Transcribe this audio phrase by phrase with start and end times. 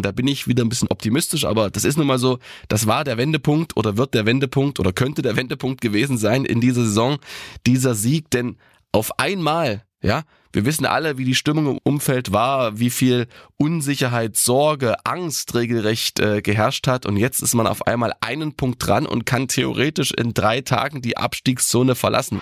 [0.00, 2.86] Und da bin ich wieder ein bisschen optimistisch, aber das ist nun mal so, das
[2.86, 6.84] war der Wendepunkt oder wird der Wendepunkt oder könnte der Wendepunkt gewesen sein in dieser
[6.84, 7.18] Saison,
[7.66, 8.56] dieser Sieg, denn
[8.92, 10.22] auf einmal ja,
[10.54, 13.26] wir wissen alle, wie die Stimmung im Umfeld war, wie viel
[13.58, 17.04] Unsicherheit, Sorge, Angst regelrecht äh, geherrscht hat.
[17.04, 21.02] Und jetzt ist man auf einmal einen Punkt dran und kann theoretisch in drei Tagen
[21.02, 22.40] die Abstiegszone verlassen.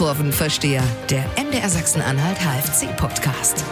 [0.00, 3.62] Badkurvenversteher, der MDR Sachsen-Anhalt HFC-Podcast.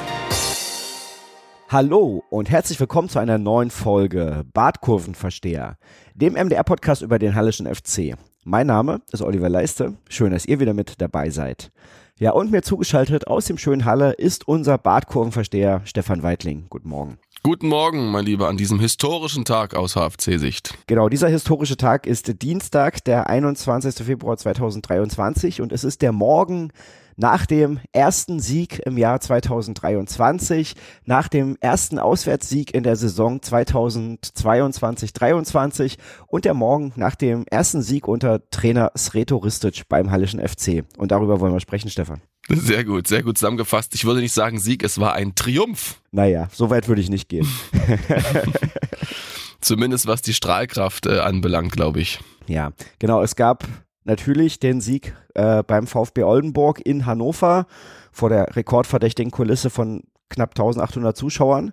[1.71, 5.79] Hallo und herzlich willkommen zu einer neuen Folge Badkurvenversteher,
[6.15, 8.15] dem MDR-Podcast über den Hallischen FC.
[8.45, 9.95] Mein Name ist Oliver Leiste.
[10.11, 11.73] Schön, dass ihr wieder mit dabei seid.
[12.19, 16.67] Ja, und mir zugeschaltet aus dem schönen Halle ist unser Badkurvenversteher Stefan Weidling.
[16.69, 17.17] Guten Morgen.
[17.45, 20.77] Guten Morgen, mein Lieber, an diesem historischen Tag aus HFC-Sicht.
[20.89, 24.05] Genau, dieser historische Tag ist Dienstag, der 21.
[24.05, 26.73] Februar 2023 und es ist der Morgen
[27.15, 30.75] nach dem ersten Sieg im Jahr 2023,
[31.05, 35.97] nach dem ersten Auswärtssieg in der Saison 2022-23
[36.27, 40.83] und der Morgen nach dem ersten Sieg unter Trainer Sreto Ristic beim Hallischen FC.
[40.97, 42.21] Und darüber wollen wir sprechen, Stefan.
[42.55, 43.95] Sehr gut, sehr gut zusammengefasst.
[43.95, 46.01] Ich würde nicht sagen Sieg, es war ein Triumph.
[46.13, 47.47] Naja, so weit würde ich nicht gehen.
[49.61, 52.21] Zumindest was die Strahlkraft äh, anbelangt, glaube ich.
[52.47, 53.23] Ja, genau.
[53.23, 53.65] Es gab
[54.05, 57.67] natürlich den Sieg äh, beim VfB Oldenburg in Hannover
[58.13, 61.73] vor der rekordverdächtigen Kulisse von knapp 1800 Zuschauern,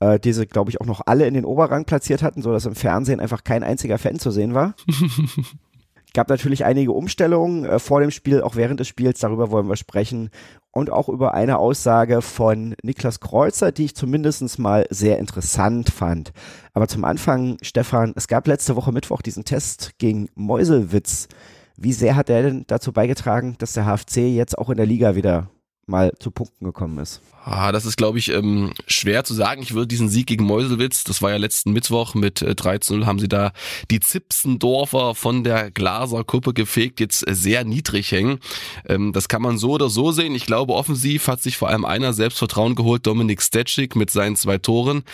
[0.00, 3.20] äh, diese, glaube ich, auch noch alle in den Oberrang platziert hatten, sodass im Fernsehen
[3.20, 4.74] einfach kein einziger Fan zu sehen war.
[6.14, 9.76] Gab natürlich einige Umstellungen äh, vor dem Spiel, auch während des Spiels, darüber wollen wir
[9.76, 10.30] sprechen.
[10.70, 16.32] Und auch über eine Aussage von Niklas Kreuzer, die ich zumindest mal sehr interessant fand.
[16.72, 21.28] Aber zum Anfang, Stefan, es gab letzte Woche Mittwoch diesen Test gegen Meuselwitz.
[21.76, 25.14] Wie sehr hat er denn dazu beigetragen, dass der HFC jetzt auch in der Liga
[25.14, 25.48] wieder
[25.88, 27.20] mal zu Punkten gekommen ist?
[27.44, 29.62] Ah, das ist, glaube ich, ähm, schwer zu sagen.
[29.62, 33.18] Ich würde diesen Sieg gegen Meuselwitz, das war ja letzten Mittwoch mit äh, 13-0, haben
[33.18, 33.52] sie da
[33.90, 38.40] die Zipsendorfer von der Glaserkuppe gefegt, jetzt äh, sehr niedrig hängen.
[38.86, 40.34] Ähm, das kann man so oder so sehen.
[40.34, 44.58] Ich glaube, offensiv hat sich vor allem einer Selbstvertrauen geholt, Dominik Stetschik mit seinen zwei
[44.58, 45.04] Toren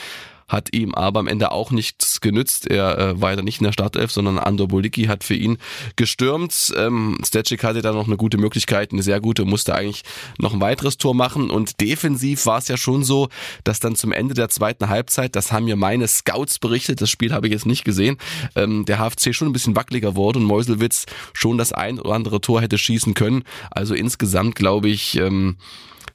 [0.48, 2.70] hat ihm aber am Ende auch nichts genützt.
[2.70, 5.58] Er äh, war ja nicht in der Startelf, sondern Andor Bolicki hat für ihn
[5.96, 6.72] gestürmt.
[6.76, 10.02] Ähm, Stecic hatte da noch eine gute Möglichkeit, eine sehr gute, musste eigentlich
[10.38, 13.28] noch ein weiteres Tor machen und defensiv war es ja schon so,
[13.64, 17.32] dass dann zum Ende der zweiten Halbzeit, das haben mir meine Scouts berichtet, das Spiel
[17.32, 18.18] habe ich jetzt nicht gesehen,
[18.56, 22.40] ähm, der HFC schon ein bisschen wackeliger wurde und Meuselwitz schon das ein oder andere
[22.40, 23.44] Tor hätte schießen können.
[23.70, 25.56] Also insgesamt glaube ich, ähm,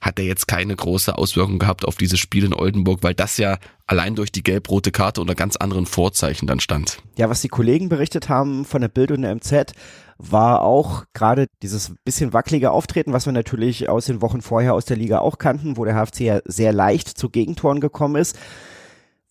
[0.02, 3.58] hat er jetzt keine große Auswirkung gehabt auf dieses Spiel in Oldenburg, weil das ja
[3.86, 7.00] allein durch die gelb-rote Karte unter ganz anderen Vorzeichen dann stand.
[7.18, 9.74] Ja, was die Kollegen berichtet haben von der Bild und der MZ,
[10.20, 14.86] war auch gerade dieses bisschen wackelige Auftreten, was wir natürlich aus den Wochen vorher aus
[14.86, 18.38] der Liga auch kannten, wo der HFC ja sehr leicht zu Gegentoren gekommen ist.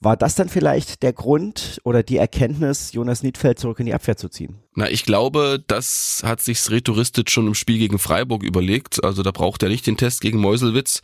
[0.01, 4.17] War das dann vielleicht der Grund oder die Erkenntnis, Jonas Niedfeld zurück in die Abwehr
[4.17, 4.57] zu ziehen?
[4.77, 9.03] Na, ich glaube, das hat sich Sretoristic schon im Spiel gegen Freiburg überlegt.
[9.03, 11.03] Also da braucht er nicht den Test gegen Meuselwitz.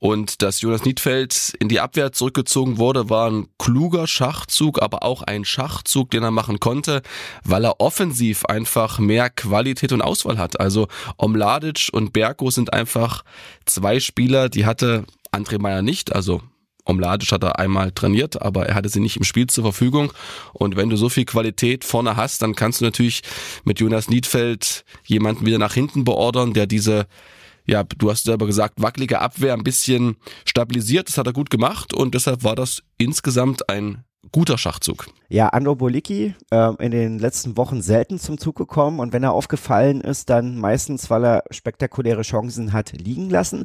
[0.00, 5.22] Und dass Jonas Niedfeld in die Abwehr zurückgezogen wurde, war ein kluger Schachzug, aber auch
[5.22, 7.02] ein Schachzug, den er machen konnte,
[7.44, 10.58] weil er offensiv einfach mehr Qualität und Auswahl hat.
[10.58, 13.22] Also Omladic und Berko sind einfach
[13.66, 16.12] zwei Spieler, die hatte André Meyer nicht.
[16.12, 16.42] Also
[16.84, 20.12] Omladic hat er einmal trainiert, aber er hatte sie nicht im Spiel zur Verfügung.
[20.52, 23.22] Und wenn du so viel Qualität vorne hast, dann kannst du natürlich
[23.64, 27.06] mit Jonas Niedfeld jemanden wieder nach hinten beordern, der diese
[27.66, 31.08] ja, du hast selber gesagt, wackelige Abwehr ein bisschen stabilisiert.
[31.08, 35.08] Das hat er gut gemacht und deshalb war das insgesamt ein guter Schachzug.
[35.28, 39.32] Ja, Andor Bolicki äh, in den letzten Wochen selten zum Zug gekommen und wenn er
[39.32, 43.64] aufgefallen ist, dann meistens, weil er spektakuläre Chancen hat liegen lassen.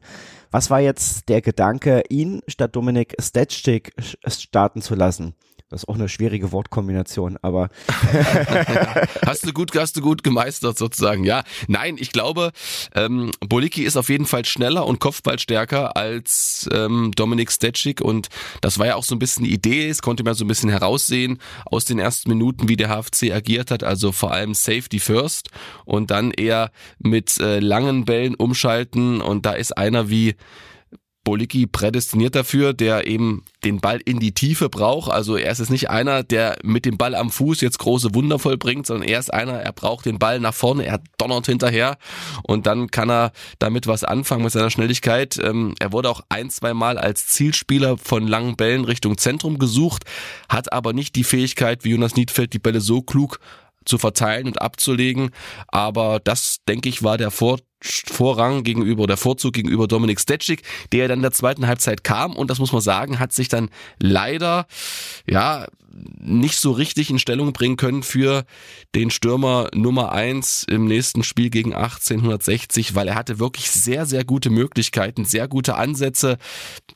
[0.50, 3.94] Was war jetzt der Gedanke, ihn statt Dominik Stetschik
[4.25, 5.35] starten zu lassen?
[5.69, 7.67] Das ist auch eine schwierige Wortkombination, aber.
[9.25, 11.44] hast du gut, hast du gut gemeistert sozusagen, ja.
[11.67, 12.53] Nein, ich glaube,
[12.95, 18.29] ähm, Bolicki ist auf jeden Fall schneller und Kopfballstärker als ähm, Dominik Stetschik und
[18.61, 20.69] das war ja auch so ein bisschen die Idee, es konnte man so ein bisschen
[20.69, 25.49] heraussehen aus den ersten Minuten, wie der HFC agiert hat, also vor allem Safety first
[25.84, 30.35] und dann eher mit äh, langen Bällen umschalten und da ist einer wie
[31.28, 35.12] Bolicki prädestiniert dafür, der eben den Ball in die Tiefe braucht.
[35.12, 38.40] Also er ist jetzt nicht einer, der mit dem Ball am Fuß jetzt große Wunder
[38.40, 41.97] vollbringt, sondern er ist einer, er braucht den Ball nach vorne, er donnert hinterher
[42.44, 45.38] und dann kann er damit was anfangen mit seiner Schnelligkeit.
[45.44, 50.06] Ähm, er wurde auch ein, zwei Mal als Zielspieler von langen Bällen Richtung Zentrum gesucht,
[50.47, 53.41] hat aber nicht die Fähigkeit, wie Jonas Niedfeld die Bälle so klug
[53.84, 55.32] zu verteilen und abzulegen.
[55.68, 61.08] Aber das, denke ich, war der Vor Vorrang gegenüber oder Vorzug gegenüber Dominik Stetschik, der
[61.08, 63.70] dann in der zweiten Halbzeit kam und das muss man sagen, hat sich dann
[64.00, 64.66] leider
[65.28, 65.68] ja
[66.20, 68.46] nicht so richtig in Stellung bringen können für
[68.96, 74.24] den Stürmer Nummer eins im nächsten Spiel gegen 1860, weil er hatte wirklich sehr, sehr
[74.24, 76.38] gute Möglichkeiten, sehr gute Ansätze.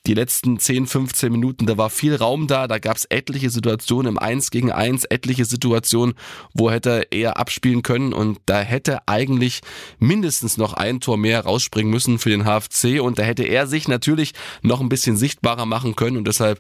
[0.05, 4.13] Die letzten 10, 15 Minuten, da war viel Raum da, da gab es etliche Situationen
[4.13, 6.15] im Eins gegen Eins, etliche Situationen,
[6.53, 9.61] wo hätte er abspielen können und da hätte eigentlich
[9.99, 13.87] mindestens noch ein Tor mehr rausspringen müssen für den HFC und da hätte er sich
[13.87, 16.17] natürlich noch ein bisschen sichtbarer machen können.
[16.17, 16.59] Und deshalb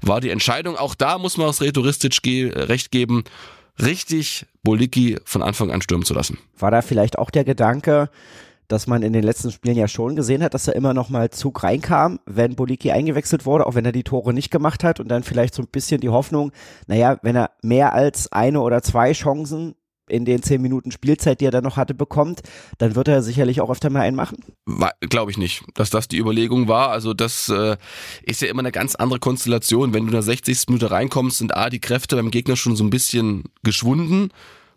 [0.00, 3.24] war die Entscheidung, auch da muss man aus Touristisch recht geben,
[3.80, 6.38] richtig Boliki von Anfang an stürmen zu lassen.
[6.58, 8.10] War da vielleicht auch der Gedanke,
[8.68, 11.30] dass man in den letzten Spielen ja schon gesehen hat, dass er immer noch mal
[11.30, 15.00] Zug reinkam, wenn Boliki eingewechselt wurde, auch wenn er die Tore nicht gemacht hat?
[15.00, 16.52] Und dann vielleicht so ein bisschen die Hoffnung,
[16.86, 19.74] naja, wenn er mehr als eine oder zwei Chancen
[20.12, 22.42] in den zehn Minuten Spielzeit, die er dann noch hatte, bekommt,
[22.78, 24.38] dann wird er sicherlich auch öfter mal einen machen.
[25.00, 26.90] Glaube ich nicht, dass das die Überlegung war.
[26.90, 27.76] Also das äh,
[28.22, 29.94] ist ja immer eine ganz andere Konstellation.
[29.94, 30.68] Wenn du in der 60.
[30.68, 34.30] Minute reinkommst, sind A, die Kräfte beim Gegner schon so ein bisschen geschwunden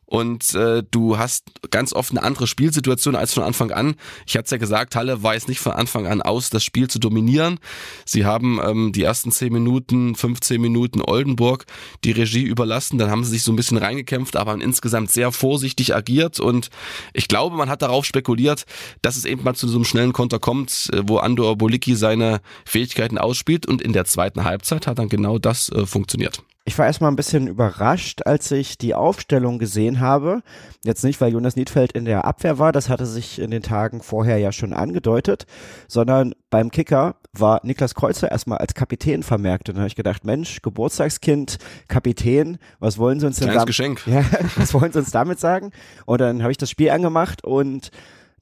[0.06, 3.96] und äh, du hast ganz oft eine andere Spielsituation als von Anfang an.
[4.26, 7.00] Ich hatte es ja gesagt, Halle weiß nicht von Anfang an aus, das Spiel zu
[7.00, 7.60] dominieren.
[8.06, 11.66] Sie haben ähm, die ersten 10 Minuten, 15 Minuten Oldenburg
[12.04, 15.32] die Regie überlassen, dann haben sie sich so ein bisschen reingekämpft, aber haben insgesamt sehr
[15.32, 16.70] vorsichtig agiert und
[17.14, 18.66] ich glaube, man hat darauf spekuliert,
[19.02, 22.42] dass es eben mal zu so einem schnellen Konter kommt, äh, wo Andor Bolicki seine
[22.66, 26.44] Fähigkeiten ausspielt und in der zweiten Halbzeit hat dann genau das äh, funktioniert.
[26.68, 30.42] Ich war erstmal ein bisschen überrascht, als ich die Aufstellung gesehen habe.
[30.84, 34.02] Jetzt nicht, weil Jonas Niedfeld in der Abwehr war, das hatte sich in den Tagen
[34.02, 35.46] vorher ja schon angedeutet,
[35.88, 39.70] sondern beim Kicker war Niklas Kreuzer erstmal als Kapitän vermerkt.
[39.70, 43.68] Und da habe ich gedacht, Mensch, Geburtstagskind, Kapitän, was wollen sie uns denn damit?
[43.68, 44.02] Geschenk.
[44.08, 44.24] Ja,
[44.56, 45.72] was wollen sie uns damit sagen?
[46.08, 47.92] Und dann habe ich das Spiel angemacht und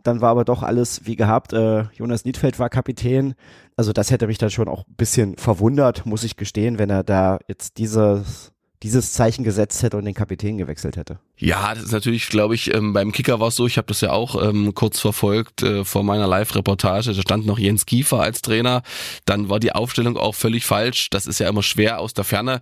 [0.03, 1.53] dann war aber doch alles wie gehabt.
[1.53, 3.35] Äh, Jonas Niedfeld war Kapitän.
[3.75, 7.03] Also das hätte mich dann schon auch ein bisschen verwundert, muss ich gestehen, wenn er
[7.03, 8.52] da jetzt dieses
[8.83, 11.19] dieses Zeichen gesetzt hätte und den Kapitän gewechselt hätte.
[11.38, 14.01] Ja, das ist natürlich, glaube ich, ähm, beim Kicker war es so, ich habe das
[14.01, 18.41] ja auch ähm, kurz verfolgt äh, vor meiner Live-Reportage, da stand noch Jens Kiefer als
[18.41, 18.83] Trainer,
[19.25, 22.62] dann war die Aufstellung auch völlig falsch, das ist ja immer schwer aus der Ferne.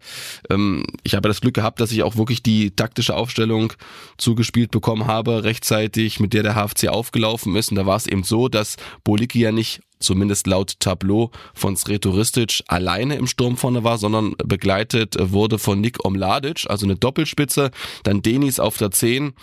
[0.49, 3.73] Ähm, ich habe das Glück gehabt, dass ich auch wirklich die taktische Aufstellung
[4.17, 7.71] zugespielt bekommen habe, rechtzeitig, mit der der HFC aufgelaufen ist.
[7.71, 12.63] Und da war es eben so, dass Boliki ja nicht zumindest laut Tableau von Sretoristic
[12.67, 17.71] alleine im Sturm vorne war, sondern begleitet wurde von Nick Omladic, also eine Doppelspitze,
[18.03, 19.33] dann Denis auf der 10,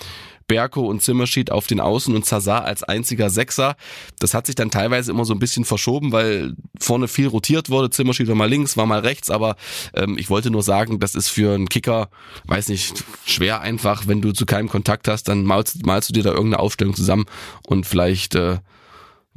[0.49, 3.77] Berko und Zimmerschied auf den Außen und Zazar als einziger Sechser.
[4.19, 7.91] Das hat sich dann teilweise immer so ein bisschen verschoben, weil vorne viel rotiert wurde.
[7.91, 9.57] Zimmerschied war mal links, war mal rechts, aber
[9.95, 12.09] ähm, ich wollte nur sagen, das ist für einen Kicker,
[12.47, 16.23] weiß nicht, schwer einfach, wenn du zu keinem Kontakt hast, dann malst, malst du dir
[16.23, 17.27] da irgendeine Aufstellung zusammen
[17.67, 18.57] und vielleicht äh,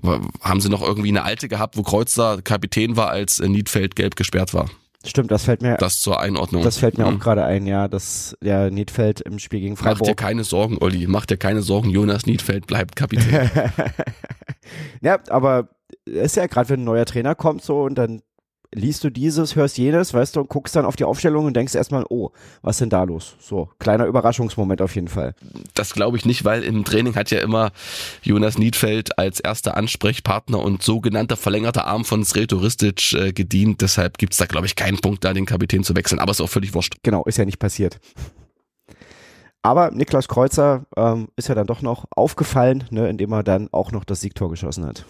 [0.03, 4.53] haben sie noch irgendwie eine alte gehabt, wo Kreuzer Kapitän war, als Niedfeld gelb gesperrt
[4.53, 4.69] war.
[5.05, 5.77] Stimmt, das fällt mir.
[5.77, 6.63] Das zur Einordnung.
[6.63, 7.15] Das fällt mir mhm.
[7.15, 10.01] auch gerade ein, ja, dass der Niedfeld im Spiel gegen Freiburg.
[10.01, 11.07] Mach dir keine Sorgen, Olli.
[11.07, 11.89] Mach dir keine Sorgen.
[11.89, 13.49] Jonas Niedfeld bleibt Kapitän.
[15.01, 15.69] ja, aber
[16.05, 18.21] ist ja gerade, wenn ein neuer Trainer kommt so und dann
[18.73, 21.75] liest du dieses, hörst jenes, weißt du, und guckst dann auf die Aufstellung und denkst
[21.75, 22.31] erstmal, oh,
[22.62, 23.35] was ist denn da los?
[23.39, 25.35] So, kleiner Überraschungsmoment auf jeden Fall.
[25.73, 27.71] Das glaube ich nicht, weil im Training hat ja immer
[28.21, 33.81] Jonas Niedfeld als erster Ansprechpartner und sogenannter verlängerter Arm von Sretoristic äh, gedient.
[33.81, 36.19] Deshalb gibt's da, glaube ich, keinen Punkt, da den Kapitän zu wechseln.
[36.19, 36.95] Aber ist auch völlig wurscht.
[37.03, 38.00] Genau, ist ja nicht passiert.
[39.63, 43.91] Aber Niklas Kreuzer ähm, ist ja dann doch noch aufgefallen, ne, indem er dann auch
[43.91, 45.05] noch das Siegtor geschossen hat.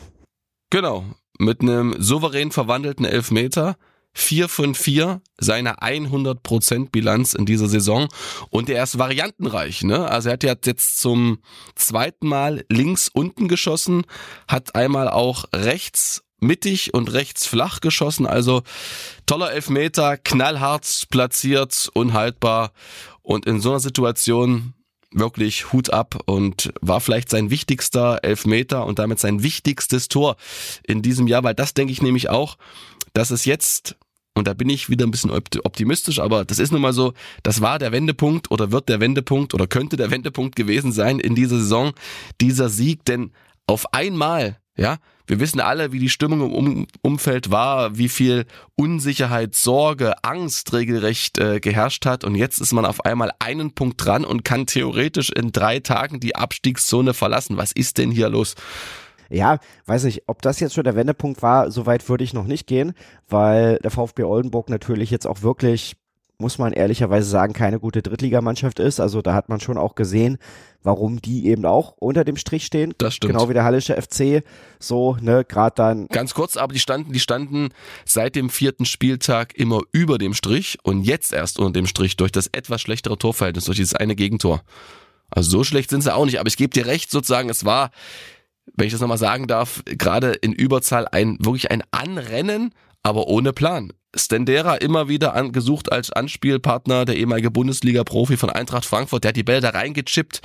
[0.69, 1.05] Genau,
[1.39, 3.77] mit einem souverän verwandelten Elfmeter.
[4.13, 8.09] 4 von 4, seine 100% Bilanz in dieser Saison
[8.49, 10.05] und er ist variantenreich, ne?
[10.09, 11.39] Also er hat jetzt zum
[11.75, 14.03] zweiten Mal links unten geschossen,
[14.49, 18.63] hat einmal auch rechts mittig und rechts flach geschossen, also
[19.25, 22.73] toller Elfmeter, knallhart platziert, unhaltbar
[23.21, 24.73] und in so einer Situation
[25.11, 30.37] wirklich Hut ab und war vielleicht sein wichtigster Elfmeter und damit sein wichtigstes Tor
[30.83, 32.57] in diesem Jahr, weil das denke ich nämlich auch,
[33.13, 33.97] dass es jetzt
[34.33, 37.13] und da bin ich wieder ein bisschen optimistisch, aber das ist nun mal so,
[37.43, 41.35] das war der Wendepunkt oder wird der Wendepunkt oder könnte der Wendepunkt gewesen sein in
[41.35, 41.91] dieser Saison,
[42.39, 43.33] dieser Sieg, denn
[43.67, 44.97] auf einmal, ja,
[45.27, 51.37] wir wissen alle, wie die Stimmung im Umfeld war, wie viel Unsicherheit, Sorge, Angst regelrecht
[51.37, 52.23] äh, geherrscht hat.
[52.23, 56.19] Und jetzt ist man auf einmal einen Punkt dran und kann theoretisch in drei Tagen
[56.19, 57.57] die Abstiegszone verlassen.
[57.57, 58.55] Was ist denn hier los?
[59.29, 62.67] Ja, weiß nicht, ob das jetzt schon der Wendepunkt war, soweit würde ich noch nicht
[62.67, 62.93] gehen,
[63.29, 65.95] weil der VfB Oldenburg natürlich jetzt auch wirklich
[66.41, 68.99] muss man ehrlicherweise sagen, keine gute Drittligamannschaft ist.
[68.99, 70.37] Also da hat man schon auch gesehen,
[70.83, 72.93] warum die eben auch unter dem Strich stehen.
[72.97, 73.33] Das stimmt.
[73.33, 74.43] Genau wie der Hallische FC.
[74.79, 76.07] So, ne, gerade dann.
[76.07, 77.69] Ganz kurz, aber die standen, die standen
[78.03, 82.31] seit dem vierten Spieltag immer über dem Strich und jetzt erst unter dem Strich durch
[82.31, 84.61] das etwas schlechtere Torverhältnis, durch dieses eine Gegentor.
[85.29, 87.91] Also so schlecht sind sie auch nicht, aber ich gebe dir recht, sozusagen, es war,
[88.75, 93.53] wenn ich das nochmal sagen darf, gerade in Überzahl ein wirklich ein Anrennen, aber ohne
[93.53, 93.93] Plan.
[94.15, 99.37] Stendera immer wieder an, gesucht als Anspielpartner, der ehemalige Bundesliga-Profi von Eintracht Frankfurt, der hat
[99.37, 100.41] die Bälle da reingechippt,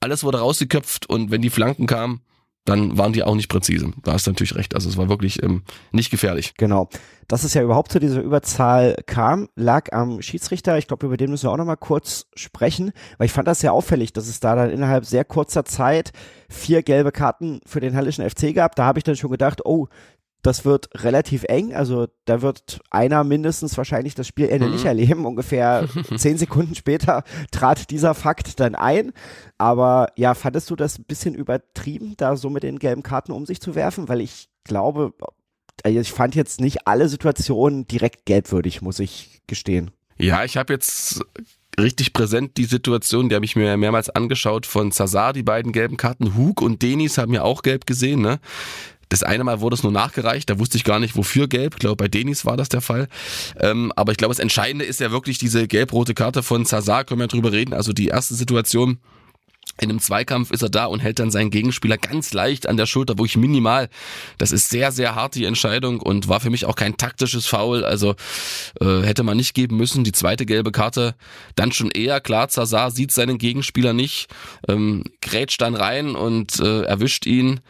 [0.00, 2.20] alles wurde rausgeköpft und wenn die Flanken kamen,
[2.68, 3.92] dann waren die auch nicht präzise.
[4.02, 4.74] Da hast du natürlich recht.
[4.74, 6.52] Also es war wirklich ähm, nicht gefährlich.
[6.58, 6.88] Genau.
[7.26, 10.76] Dass es ja überhaupt zu dieser Überzahl kam, lag am Schiedsrichter.
[10.76, 13.72] Ich glaube, über den müssen wir auch nochmal kurz sprechen, weil ich fand das sehr
[13.72, 16.12] auffällig, dass es da dann innerhalb sehr kurzer Zeit
[16.50, 18.76] vier gelbe Karten für den Hallischen FC gab.
[18.76, 19.88] Da habe ich dann schon gedacht, oh,
[20.42, 21.74] das wird relativ eng.
[21.74, 24.72] Also da wird einer mindestens wahrscheinlich das Spielende mhm.
[24.72, 25.26] nicht erleben.
[25.26, 29.12] Ungefähr zehn Sekunden später trat dieser Fakt dann ein.
[29.58, 33.46] Aber ja, fandest du das ein bisschen übertrieben, da so mit den gelben Karten um
[33.46, 34.08] sich zu werfen?
[34.08, 35.12] Weil ich glaube,
[35.84, 39.90] also ich fand jetzt nicht alle Situationen direkt gelbwürdig, muss ich gestehen.
[40.18, 41.24] Ja, ich habe jetzt
[41.78, 45.96] richtig präsent die Situation, die habe ich mir mehrmals angeschaut von Zazar, die beiden gelben
[45.96, 46.36] Karten.
[46.36, 48.40] Hug und Denis haben ja auch gelb gesehen, ne?
[49.08, 51.74] Das eine Mal wurde es nur nachgereicht, da wusste ich gar nicht, wofür gelb.
[51.74, 53.08] Ich glaube, bei Denis war das der Fall.
[53.58, 57.20] Ähm, aber ich glaube, das Entscheidende ist ja wirklich diese gelb-rote Karte von Zazar, können
[57.20, 57.74] wir drüber reden.
[57.74, 58.98] Also die erste Situation,
[59.80, 62.86] in einem Zweikampf ist er da und hält dann seinen Gegenspieler ganz leicht an der
[62.86, 63.88] Schulter, wo ich minimal.
[64.36, 67.84] Das ist sehr, sehr hart die Entscheidung und war für mich auch kein taktisches Foul.
[67.84, 68.16] Also
[68.80, 70.04] äh, hätte man nicht geben müssen.
[70.04, 71.14] Die zweite gelbe Karte
[71.54, 72.20] dann schon eher.
[72.20, 74.28] Klar, Zazar sieht seinen Gegenspieler nicht,
[74.66, 77.60] ähm, grätscht dann rein und äh, erwischt ihn.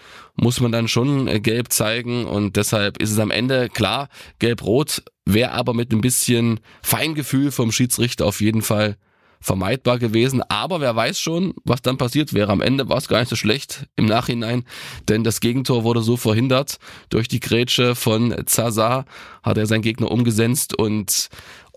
[0.41, 5.03] Muss man dann schon äh, gelb zeigen und deshalb ist es am Ende klar, gelb-rot.
[5.25, 8.97] Wäre aber mit ein bisschen Feingefühl vom Schiedsrichter auf jeden Fall
[9.41, 10.43] vermeidbar gewesen.
[10.49, 12.53] Aber wer weiß schon, was dann passiert wäre.
[12.53, 14.65] Am Ende war es gar nicht so schlecht im Nachhinein,
[15.09, 16.79] denn das Gegentor wurde so verhindert.
[17.11, 19.05] Durch die Grätsche von Zazar
[19.43, 21.29] hat er seinen Gegner umgesetzt und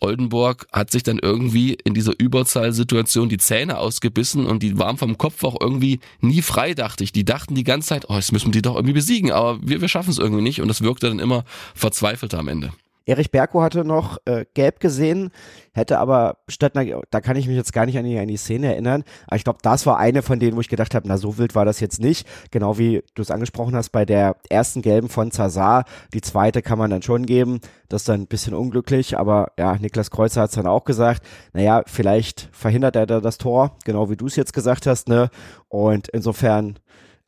[0.01, 5.17] Oldenburg hat sich dann irgendwie in dieser Überzahlsituation die Zähne ausgebissen und die waren vom
[5.17, 7.11] Kopf auch irgendwie nie frei, dachte ich.
[7.11, 9.87] Die dachten die ganze Zeit, oh, jetzt müssen die doch irgendwie besiegen, aber wir, wir
[9.87, 12.73] schaffen es irgendwie nicht und das wirkte dann immer verzweifelter am Ende.
[13.05, 15.31] Erich Berko hatte noch äh, gelb gesehen,
[15.73, 18.37] hätte aber statt einer, da kann ich mich jetzt gar nicht an die, an die
[18.37, 21.17] Szene erinnern, aber ich glaube, das war eine von denen, wo ich gedacht habe, na
[21.17, 24.81] so wild war das jetzt nicht, genau wie du es angesprochen hast bei der ersten
[24.81, 28.53] gelben von Zazar, die zweite kann man dann schon geben, das ist dann ein bisschen
[28.53, 33.19] unglücklich, aber ja, Niklas Kreuzer hat es dann auch gesagt, naja, vielleicht verhindert er da
[33.19, 35.29] das Tor, genau wie du es jetzt gesagt hast, ne,
[35.69, 36.77] und insofern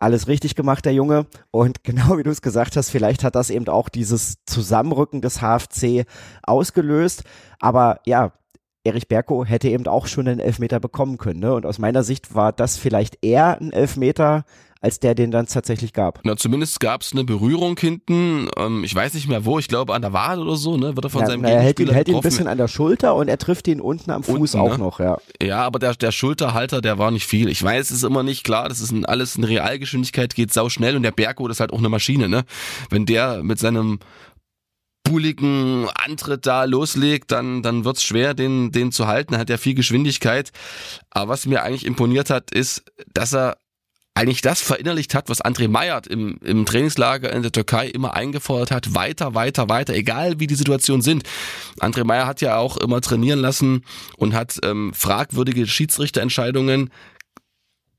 [0.04, 1.26] alles richtig gemacht, der Junge.
[1.52, 5.42] Und genau wie du es gesagt hast, vielleicht hat das eben auch dieses Zusammenrücken des
[5.42, 6.06] HFC
[6.44, 7.24] ausgelöst.
[7.60, 8.34] Aber ja,
[8.84, 11.40] Erich Berko hätte eben auch schon einen Elfmeter bekommen können.
[11.40, 11.54] Ne?
[11.54, 14.44] Und aus meiner Sicht war das vielleicht eher ein Elfmeter
[14.84, 16.20] als der den dann tatsächlich gab.
[16.26, 18.50] Na, zumindest gab es eine Berührung hinten.
[18.58, 20.98] Ähm, ich weiß nicht mehr wo, ich glaube an der Wade oder so, ne?
[20.98, 22.68] Wird er von ja, seinem na, er hält ihn, hält ihn ein bisschen an der
[22.68, 24.84] Schulter und er trifft ihn unten am Fuß unten, auch ne?
[24.84, 25.18] noch, ja.
[25.42, 27.48] Ja, aber der, der Schulterhalter, der war nicht viel.
[27.48, 30.68] Ich weiß, es ist immer nicht klar, das ist ein, alles in Realgeschwindigkeit, geht sau
[30.68, 32.44] schnell und der Bergo ist halt auch eine Maschine, ne?
[32.90, 34.00] Wenn der mit seinem
[35.04, 39.34] bulligen Antritt da loslegt, dann, dann wird's schwer, den, den zu halten.
[39.34, 40.52] Er hat ja viel Geschwindigkeit.
[41.12, 42.84] Aber was mir eigentlich imponiert hat, ist,
[43.14, 43.58] dass er
[44.16, 48.72] eigentlich das verinnerlicht hat, was André Meyert im, im Trainingslager in der Türkei immer eingefordert
[48.72, 51.24] hat, weiter, weiter, weiter, egal wie die Situationen sind.
[51.80, 53.84] André Meyer hat ja auch immer trainieren lassen
[54.18, 56.92] und hat ähm, fragwürdige Schiedsrichterentscheidungen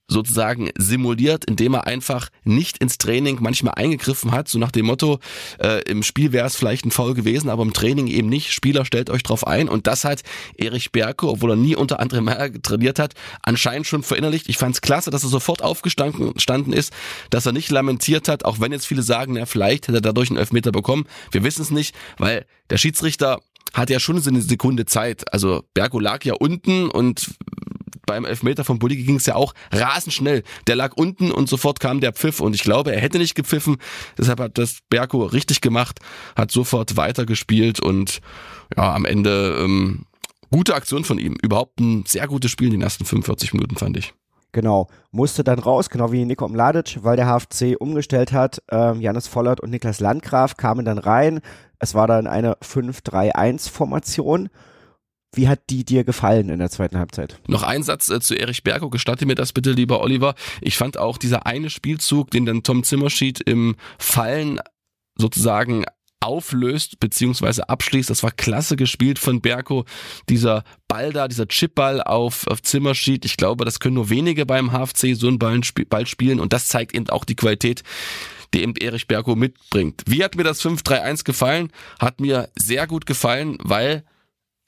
[0.06, 5.18] sozusagen simuliert, indem er einfach nicht ins Training manchmal eingegriffen hat, so nach dem Motto,
[5.58, 8.52] äh, im Spiel wäre es vielleicht ein Foul gewesen, aber im Training eben nicht.
[8.52, 10.22] Spieler stellt euch drauf ein und das hat
[10.56, 14.48] Erich Berko, obwohl er nie unter André Meyer trainiert hat, anscheinend schon verinnerlicht.
[14.48, 16.92] Ich fand es klasse, dass er sofort aufgestanden ist,
[17.30, 20.30] dass er nicht lamentiert hat, auch wenn jetzt viele sagen, ja, vielleicht hätte er dadurch
[20.30, 21.06] einen Elfmeter bekommen.
[21.30, 23.40] Wir wissen es nicht, weil der Schiedsrichter
[23.72, 25.32] hat ja schon so eine Sekunde Zeit.
[25.32, 27.34] Also Berko lag ja unten und
[28.06, 30.42] beim Elfmeter von Bulli ging es ja auch rasend schnell.
[30.66, 33.76] Der lag unten und sofort kam der Pfiff und ich glaube, er hätte nicht gepfiffen.
[34.18, 36.00] Deshalb hat das Berko richtig gemacht,
[36.36, 38.20] hat sofort weitergespielt und
[38.76, 40.06] ja, am Ende ähm,
[40.50, 41.36] gute Aktion von ihm.
[41.42, 44.14] Überhaupt ein sehr gutes Spiel in den ersten 45 Minuten, fand ich.
[44.52, 48.62] Genau, musste dann raus, genau wie Nico Mladic, weil der HFC umgestellt hat.
[48.70, 51.40] Ähm, Janis Vollert und Niklas Landgraf kamen dann rein.
[51.80, 54.48] Es war dann eine 5-3-1-Formation
[55.36, 57.40] wie hat die dir gefallen in der zweiten Halbzeit?
[57.46, 58.90] Noch ein Satz äh, zu Erich Bergo.
[58.90, 60.34] Gestatte mir das bitte, lieber Oliver.
[60.60, 64.60] Ich fand auch dieser eine Spielzug, den dann Tom Zimmerschied im Fallen
[65.16, 65.84] sozusagen
[66.20, 68.08] auflöst beziehungsweise abschließt.
[68.08, 69.84] Das war klasse gespielt von Berko.
[70.28, 73.24] Dieser Ball da, dieser Chipball auf, auf Zimmerschied.
[73.24, 76.68] Ich glaube, das können nur wenige beim HFC so einen Ball, Ball spielen und das
[76.68, 77.82] zeigt eben auch die Qualität
[78.52, 80.02] die eben Erich Berko mitbringt.
[80.06, 81.72] Wie hat mir das 5-3-1 gefallen?
[81.98, 84.04] Hat mir sehr gut gefallen, weil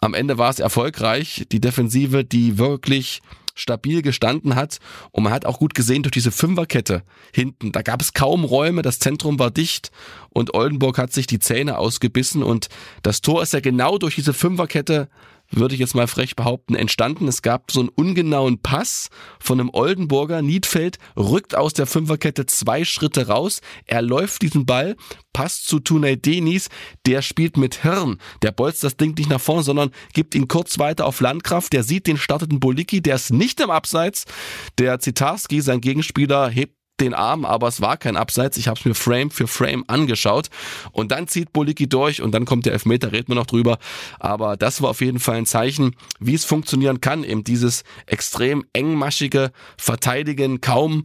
[0.00, 1.46] am Ende war es erfolgreich.
[1.50, 3.22] Die Defensive, die wirklich
[3.56, 4.78] stabil gestanden hat.
[5.10, 8.82] Und man hat auch gut gesehen durch diese Fünferkette hinten, da gab es kaum Räume,
[8.82, 9.90] das Zentrum war dicht
[10.28, 12.68] und Oldenburg hat sich die Zähne ausgebissen und
[13.02, 15.08] das Tor ist ja genau durch diese Fünferkette
[15.50, 17.28] würde ich jetzt mal frech behaupten, entstanden.
[17.28, 20.42] Es gab so einen ungenauen Pass von einem Oldenburger.
[20.42, 23.60] Niedfeld rückt aus der Fünferkette zwei Schritte raus.
[23.84, 24.96] Er läuft diesen Ball,
[25.32, 26.68] passt zu Tunay Denis.
[27.06, 28.18] Der spielt mit Hirn.
[28.42, 31.72] Der bolzt das Ding nicht nach vorne, sondern gibt ihn kurz weiter auf Landkraft.
[31.72, 33.00] Der sieht den starteten Boliki.
[33.00, 34.24] Der ist nicht im Abseits.
[34.78, 38.56] Der Zitarski, sein Gegenspieler, hebt den Arm, aber es war kein Abseits.
[38.56, 40.48] Ich habe es mir Frame für Frame angeschaut
[40.92, 43.78] und dann zieht Boliki durch und dann kommt der Elfmeter, reden wir noch drüber.
[44.18, 48.64] Aber das war auf jeden Fall ein Zeichen, wie es funktionieren kann, eben dieses extrem
[48.72, 51.04] engmaschige Verteidigen, kaum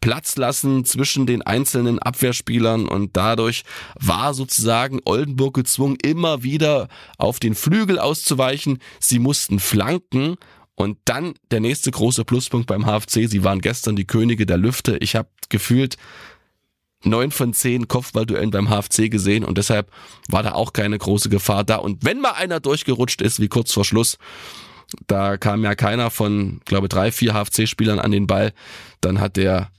[0.00, 3.64] Platz lassen zwischen den einzelnen Abwehrspielern und dadurch
[3.98, 8.78] war sozusagen Oldenburg gezwungen, immer wieder auf den Flügel auszuweichen.
[8.98, 10.36] Sie mussten flanken
[10.80, 13.28] und dann der nächste große Pluspunkt beim HFC.
[13.28, 14.96] Sie waren gestern die Könige der Lüfte.
[14.98, 15.96] Ich habe gefühlt
[17.04, 19.90] neun von zehn Kopfballduellen beim HFC gesehen und deshalb
[20.28, 21.76] war da auch keine große Gefahr da.
[21.76, 24.16] Und wenn mal einer durchgerutscht ist, wie kurz vor Schluss,
[25.06, 28.52] da kam ja keiner von, glaube drei, vier HFC-Spielern an den Ball,
[29.02, 29.70] dann hat der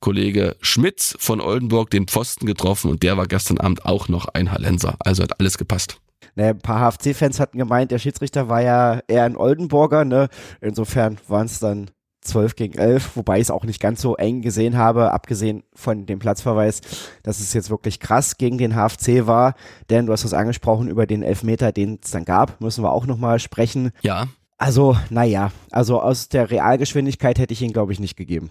[0.00, 4.52] Kollege Schmitz von Oldenburg den Pfosten getroffen und der war gestern Abend auch noch ein
[4.52, 4.96] Hallenser.
[5.00, 6.00] Also hat alles gepasst.
[6.34, 10.28] Ne, ein paar HFC-Fans hatten gemeint, der Schiedsrichter war ja eher ein Oldenburger, ne?
[10.60, 11.90] Insofern waren es dann
[12.22, 16.06] 12 gegen 11, wobei ich es auch nicht ganz so eng gesehen habe, abgesehen von
[16.06, 16.80] dem Platzverweis,
[17.22, 19.54] dass es jetzt wirklich krass gegen den HFC war,
[19.88, 23.06] denn du hast es angesprochen, über den Elfmeter, den es dann gab, müssen wir auch
[23.06, 23.92] nochmal sprechen.
[24.02, 24.26] Ja.
[24.58, 28.50] Also, naja, also aus der Realgeschwindigkeit hätte ich ihn, glaube ich, nicht gegeben.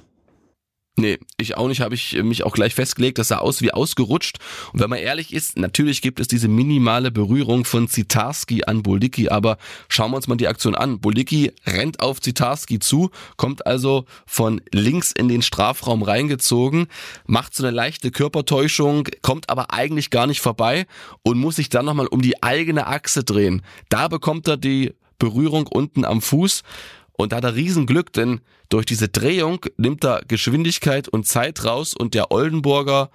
[1.00, 4.40] Nee, ich auch nicht, habe ich mich auch gleich festgelegt, das sah aus wie ausgerutscht.
[4.74, 9.30] Und wenn man ehrlich ist, natürlich gibt es diese minimale Berührung von Zitarski an Bolicki,
[9.30, 11.00] aber schauen wir uns mal die Aktion an.
[11.00, 16.88] Bolicki rennt auf Zitarski zu, kommt also von links in den Strafraum reingezogen,
[17.26, 20.86] macht so eine leichte Körpertäuschung, kommt aber eigentlich gar nicht vorbei
[21.24, 23.62] und muss sich dann nochmal um die eigene Achse drehen.
[23.88, 26.64] Da bekommt er die Berührung unten am Fuß
[27.20, 31.94] und da hat er Riesenglück, denn durch diese Drehung nimmt er Geschwindigkeit und Zeit raus
[31.94, 33.10] und der Oldenburger,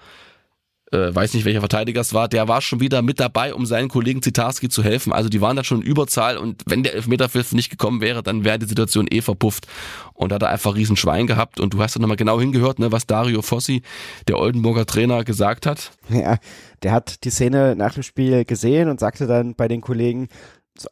[0.93, 3.89] äh, weiß nicht welcher Verteidiger es war, der war schon wieder mit dabei, um seinen
[3.89, 5.15] Kollegen Zitarski zu helfen.
[5.15, 8.45] Also die waren da schon in Überzahl und wenn der Elfmeterpfiff nicht gekommen wäre, dann
[8.45, 9.69] wäre die Situation eh verpufft.
[10.13, 12.93] Und da hat er einfach Riesenschwein gehabt und du hast dann nochmal genau hingehört, ne,
[12.93, 13.81] was Dario Fossi,
[14.29, 15.93] der Oldenburger Trainer, gesagt hat.
[16.11, 16.37] Ja,
[16.83, 20.29] der hat die Szene nach dem Spiel gesehen und sagte dann bei den Kollegen,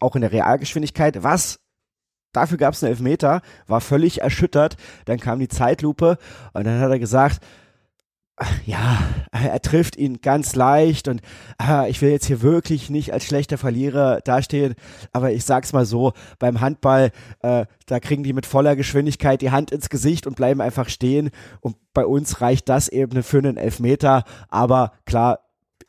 [0.01, 1.59] auch in der Realgeschwindigkeit, was?
[2.33, 4.77] Dafür gab es einen Elfmeter, war völlig erschüttert.
[5.05, 6.19] Dann kam die Zeitlupe
[6.53, 7.41] und dann hat er gesagt,
[8.65, 8.99] ja,
[9.31, 11.21] er trifft ihn ganz leicht und
[11.59, 14.75] ah, ich will jetzt hier wirklich nicht als schlechter Verlierer dastehen,
[15.13, 19.51] aber ich sag's mal so, beim Handball, äh, da kriegen die mit voller Geschwindigkeit die
[19.51, 23.57] Hand ins Gesicht und bleiben einfach stehen und bei uns reicht das eben für einen
[23.57, 25.41] Elfmeter, aber klar,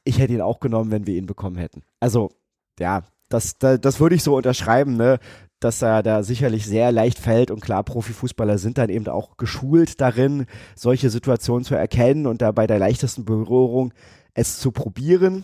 [0.04, 1.84] ich hätte ihn auch genommen, wenn wir ihn bekommen hätten.
[2.00, 2.30] Also,
[2.78, 5.20] ja, das, das, das würde ich so unterschreiben, ne?
[5.64, 10.02] Dass er da sicherlich sehr leicht fällt und klar, Profifußballer sind dann eben auch geschult
[10.02, 10.46] darin,
[10.76, 13.94] solche Situationen zu erkennen und da bei der leichtesten Berührung
[14.34, 15.44] es zu probieren,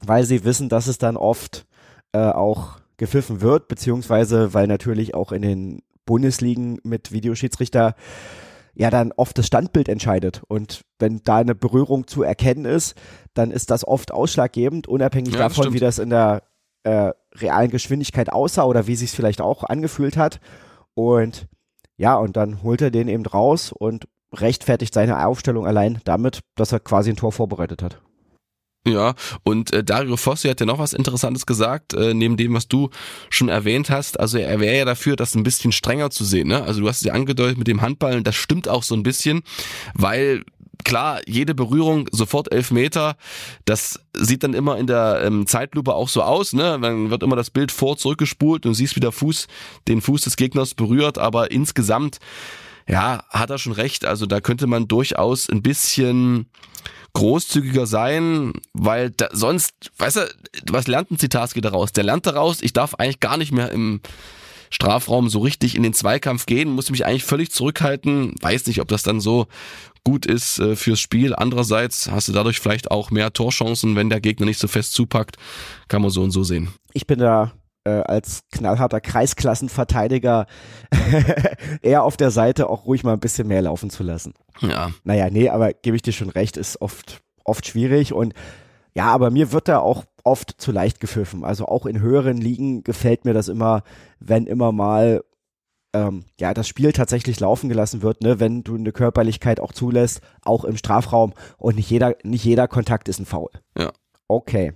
[0.00, 1.66] weil sie wissen, dass es dann oft
[2.12, 7.94] äh, auch gepfiffen wird, beziehungsweise weil natürlich auch in den Bundesligen mit Videoschiedsrichter
[8.74, 10.42] ja dann oft das Standbild entscheidet.
[10.48, 12.94] Und wenn da eine Berührung zu erkennen ist,
[13.34, 15.76] dann ist das oft ausschlaggebend, unabhängig ja, davon, stimmt.
[15.76, 16.42] wie das in der
[16.84, 20.40] äh, realen Geschwindigkeit aussah oder wie sich es vielleicht auch angefühlt hat.
[20.94, 21.46] Und
[21.96, 26.72] ja, und dann holt er den eben raus und rechtfertigt seine Aufstellung allein damit, dass
[26.72, 28.00] er quasi ein Tor vorbereitet hat.
[28.86, 32.66] Ja, und äh, Dario Fossi hat ja noch was Interessantes gesagt, äh, neben dem, was
[32.66, 32.88] du
[33.28, 34.18] schon erwähnt hast.
[34.18, 36.48] Also er wäre ja dafür, das ein bisschen strenger zu sehen.
[36.48, 36.62] Ne?
[36.62, 39.02] Also du hast es ja angedeutet mit dem Handball und das stimmt auch so ein
[39.02, 39.42] bisschen,
[39.92, 40.44] weil
[40.84, 43.16] klar, jede Berührung sofort elf Meter.
[43.64, 46.52] Das sieht dann immer in der ähm, Zeitlupe auch so aus.
[46.52, 46.78] Ne?
[46.80, 49.46] Dann wird immer das Bild vor zurückgespult und siehst, wie der Fuß
[49.88, 51.18] den Fuß des Gegners berührt.
[51.18, 52.18] Aber insgesamt,
[52.88, 54.04] ja, hat er schon recht.
[54.04, 56.46] Also da könnte man durchaus ein bisschen
[57.12, 60.34] großzügiger sein, weil da, sonst, weißt du,
[60.70, 61.92] was lernt ein Zitarski daraus?
[61.92, 64.00] Der lernt daraus, ich darf eigentlich gar nicht mehr im
[64.70, 68.34] Strafraum so richtig in den Zweikampf gehen, muss mich eigentlich völlig zurückhalten.
[68.40, 69.48] Weiß nicht, ob das dann so
[70.04, 71.34] gut ist äh, fürs Spiel.
[71.34, 75.36] Andererseits hast du dadurch vielleicht auch mehr Torchancen, wenn der Gegner nicht so fest zupackt.
[75.88, 76.68] Kann man so und so sehen.
[76.92, 77.52] Ich bin da
[77.84, 80.46] äh, als knallharter Kreisklassenverteidiger
[81.82, 84.34] eher auf der Seite, auch ruhig mal ein bisschen mehr laufen zu lassen.
[84.60, 84.90] Ja.
[85.04, 88.34] Naja, nee, aber gebe ich dir schon recht, ist oft, oft schwierig und
[88.92, 91.44] ja, aber mir wird da auch oft zu leicht gepfiffen.
[91.44, 93.82] Also auch in höheren Ligen gefällt mir das immer,
[94.18, 95.22] wenn immer mal
[95.92, 100.20] ähm, ja, das Spiel tatsächlich laufen gelassen wird, ne, wenn du eine Körperlichkeit auch zulässt,
[100.42, 103.50] auch im Strafraum und nicht jeder, nicht jeder Kontakt ist ein Foul.
[103.76, 103.92] Ja.
[104.28, 104.72] Okay.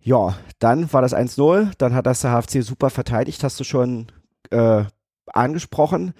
[0.00, 4.10] Ja, dann war das 1-0, dann hat das der HFC super verteidigt, hast du schon
[4.50, 4.84] äh,
[5.26, 6.12] angesprochen.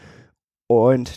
[0.69, 1.17] Und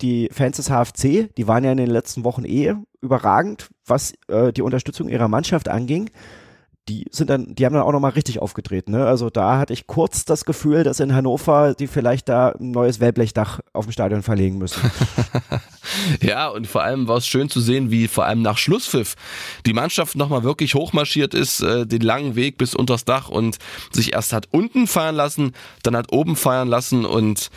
[0.00, 4.52] die Fans des HFC, die waren ja in den letzten Wochen eh überragend, was äh,
[4.52, 6.10] die Unterstützung ihrer Mannschaft anging
[6.88, 9.06] die sind dann, die haben dann auch nochmal richtig aufgedreht, ne?
[9.06, 13.00] Also da hatte ich kurz das Gefühl, dass in Hannover die vielleicht da ein neues
[13.00, 14.90] Wellblechdach auf dem Stadion verlegen müssen.
[16.22, 19.16] ja, und vor allem war es schön zu sehen, wie vor allem nach Schlusspfiff
[19.66, 23.58] die Mannschaft nochmal wirklich hochmarschiert ist, äh, den langen Weg bis unters Dach und
[23.92, 27.50] sich erst hat unten feiern lassen, dann hat oben feiern lassen und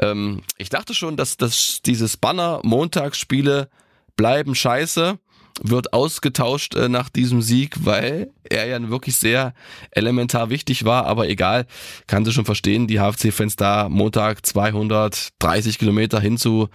[0.00, 3.68] ähm, ich dachte schon, dass, dass dieses Banner Montagsspiele
[4.16, 5.18] bleiben scheiße
[5.62, 9.54] wird ausgetauscht äh, nach diesem Sieg, weil er ja wirklich sehr
[9.90, 11.66] elementar wichtig war, aber egal,
[12.06, 16.68] kann sie schon verstehen, die HFC-Fans da Montag 230 Kilometer hinzu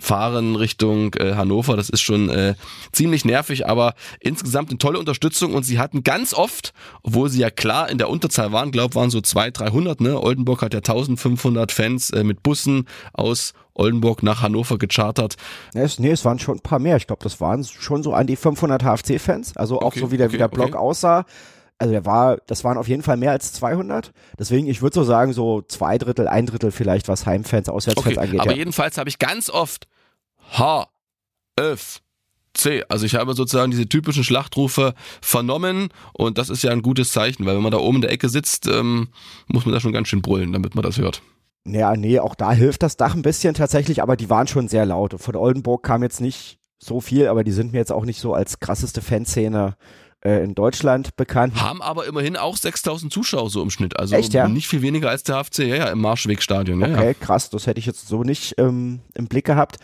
[0.00, 1.76] fahren Richtung äh, Hannover.
[1.76, 2.54] Das ist schon äh,
[2.92, 7.50] ziemlich nervig, aber insgesamt eine tolle Unterstützung und sie hatten ganz oft, obwohl sie ja
[7.50, 10.20] klar in der Unterzahl waren, glaube waren so 200, 300, ne?
[10.20, 15.36] Oldenburg hat ja 1500 Fans äh, mit Bussen aus Oldenburg nach Hannover gechartert.
[15.74, 16.96] Es, nee, es waren schon ein paar mehr.
[16.96, 19.56] Ich glaube, das waren schon so an die 500 HFC-Fans.
[19.56, 20.78] Also auch okay, so wie der, okay, wie der Block okay.
[20.78, 21.24] aussah.
[21.78, 24.12] Also der war, das waren auf jeden Fall mehr als 200.
[24.38, 28.40] Deswegen, ich würde so sagen, so zwei Drittel, ein Drittel vielleicht, was Heimfans, Auswärtsfans angeht.
[28.40, 28.58] Aber ja.
[28.58, 29.88] jedenfalls habe ich ganz oft
[30.52, 30.86] H,
[31.56, 32.00] F,
[32.54, 32.84] C.
[32.88, 37.44] Also ich habe sozusagen diese typischen Schlachtrufe vernommen und das ist ja ein gutes Zeichen,
[37.44, 39.08] weil wenn man da oben in der Ecke sitzt, ähm,
[39.48, 41.22] muss man da schon ganz schön brüllen, damit man das hört.
[41.66, 44.84] Ja, nee, auch da hilft das Dach ein bisschen tatsächlich, aber die waren schon sehr
[44.84, 45.14] laut.
[45.18, 48.34] Von Oldenburg kam jetzt nicht so viel, aber die sind mir jetzt auch nicht so
[48.34, 49.76] als krasseste Fanszene
[50.24, 51.60] äh, in Deutschland bekannt.
[51.60, 53.98] Haben aber immerhin auch 6000 Zuschauer so im Schnitt.
[53.98, 54.48] Also Echt, ja?
[54.48, 56.80] nicht viel weniger als der HFC, ja, ja, im Marschwegstadion.
[56.80, 57.14] Ja, okay, ja.
[57.14, 59.76] krass, das hätte ich jetzt so nicht ähm, im Blick gehabt.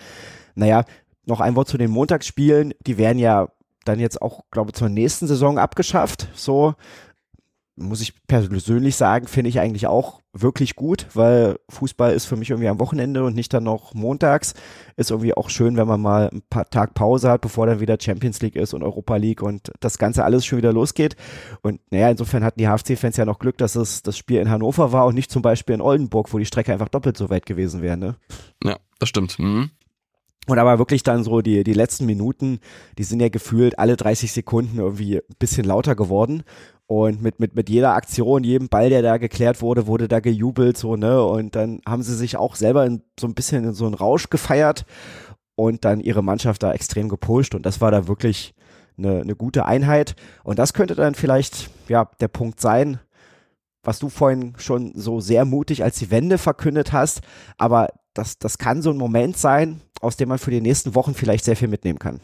[0.54, 0.84] Naja,
[1.24, 2.74] noch ein Wort zu den Montagsspielen.
[2.86, 3.48] Die werden ja
[3.84, 6.28] dann jetzt auch, glaube ich, zur nächsten Saison abgeschafft.
[6.34, 6.74] So,
[7.80, 12.50] muss ich persönlich sagen, finde ich eigentlich auch wirklich gut, weil Fußball ist für mich
[12.50, 14.54] irgendwie am Wochenende und nicht dann noch montags.
[14.96, 17.96] Ist irgendwie auch schön, wenn man mal ein paar Tag Pause hat, bevor dann wieder
[18.00, 21.16] Champions League ist und Europa League und das Ganze alles schon wieder losgeht.
[21.62, 24.92] Und naja, insofern hatten die HFC-Fans ja noch Glück, dass es das Spiel in Hannover
[24.92, 27.82] war und nicht zum Beispiel in Oldenburg, wo die Strecke einfach doppelt so weit gewesen
[27.82, 27.96] wäre.
[27.96, 28.16] Ne?
[28.62, 29.38] Ja, das stimmt.
[29.38, 29.70] Mhm.
[30.50, 32.58] Und aber wirklich dann so die, die letzten Minuten,
[32.98, 36.42] die sind ja gefühlt alle 30 Sekunden irgendwie ein bisschen lauter geworden.
[36.86, 40.76] Und mit, mit, mit jeder Aktion, jedem Ball, der da geklärt wurde, wurde da gejubelt,
[40.76, 41.22] so, ne?
[41.24, 44.28] Und dann haben sie sich auch selber in, so ein bisschen in so einen Rausch
[44.28, 44.84] gefeiert
[45.54, 47.54] und dann ihre Mannschaft da extrem gepusht.
[47.54, 48.52] Und das war da wirklich
[48.98, 50.16] eine, eine gute Einheit.
[50.42, 52.98] Und das könnte dann vielleicht, ja, der Punkt sein,
[53.84, 57.20] was du vorhin schon so sehr mutig als die Wende verkündet hast.
[57.56, 61.14] Aber das, das kann so ein Moment sein, aus dem man für die nächsten Wochen
[61.14, 62.20] vielleicht sehr viel mitnehmen kann.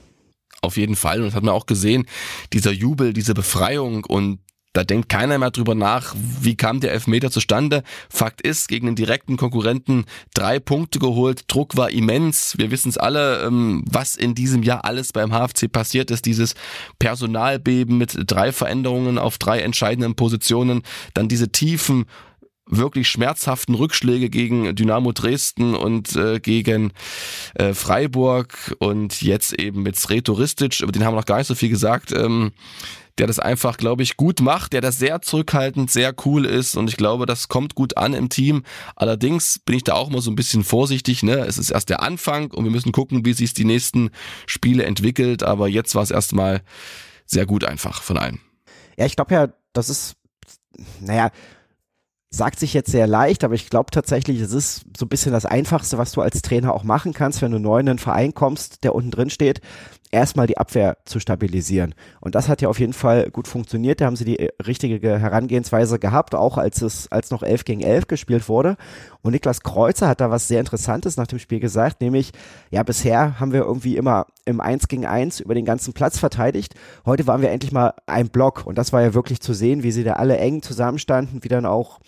[0.63, 1.21] Auf jeden Fall.
[1.21, 2.07] Und das hat man auch gesehen,
[2.53, 4.41] dieser Jubel, diese Befreiung und
[4.77, 7.83] da denkt keiner mehr drüber nach, wie kam der Elfmeter zustande.
[8.11, 11.45] Fakt ist, gegen den direkten Konkurrenten drei Punkte geholt.
[11.47, 12.59] Druck war immens.
[12.59, 16.27] Wir wissen es alle, ähm, was in diesem Jahr alles beim HFC passiert ist.
[16.27, 16.55] Dieses
[16.99, 20.83] Personalbeben mit drei Veränderungen auf drei entscheidenden Positionen.
[21.15, 22.05] Dann diese tiefen
[22.69, 26.93] wirklich schmerzhaften Rückschläge gegen Dynamo Dresden und äh, gegen
[27.55, 31.55] äh, Freiburg und jetzt eben mit Sretoristic, über den haben wir noch gar nicht so
[31.55, 32.13] viel gesagt.
[32.13, 32.53] Ähm,
[33.19, 36.91] der das einfach, glaube ich, gut macht, der das sehr zurückhaltend, sehr cool ist und
[36.91, 38.63] ich glaube, das kommt gut an im Team.
[38.95, 41.23] Allerdings bin ich da auch mal so ein bisschen vorsichtig.
[41.23, 41.39] Ne?
[41.39, 44.11] Es ist erst der Anfang und wir müssen gucken, wie sich die nächsten
[44.47, 45.43] Spiele entwickelt.
[45.43, 46.63] Aber jetzt war es erstmal
[47.25, 48.41] sehr gut einfach von allen.
[48.99, 50.17] Ja, ich glaube ja, das ist,
[51.01, 51.31] naja,
[52.37, 55.47] sagt sich jetzt sehr leicht, aber ich glaube tatsächlich, es ist so ein bisschen das
[55.47, 58.85] Einfachste, was du als Trainer auch machen kannst, wenn du neu in einen Verein kommst,
[58.85, 59.61] der unten drin steht,
[60.11, 61.95] erstmal die Abwehr zu stabilisieren.
[62.21, 64.01] Und das hat ja auf jeden Fall gut funktioniert.
[64.01, 67.81] Da haben sie die äh, richtige Herangehensweise gehabt, auch als es, als noch 11 gegen
[67.83, 68.77] 11 gespielt wurde.
[69.23, 72.33] Und Niklas Kreuzer hat da was sehr Interessantes nach dem Spiel gesagt, nämlich,
[72.71, 76.75] ja, bisher haben wir irgendwie immer im 1 gegen 1 über den ganzen Platz verteidigt.
[77.05, 78.67] Heute waren wir endlich mal ein Block.
[78.67, 81.67] Und das war ja wirklich zu sehen, wie sie da alle eng zusammenstanden, wie dann
[81.67, 82.01] auch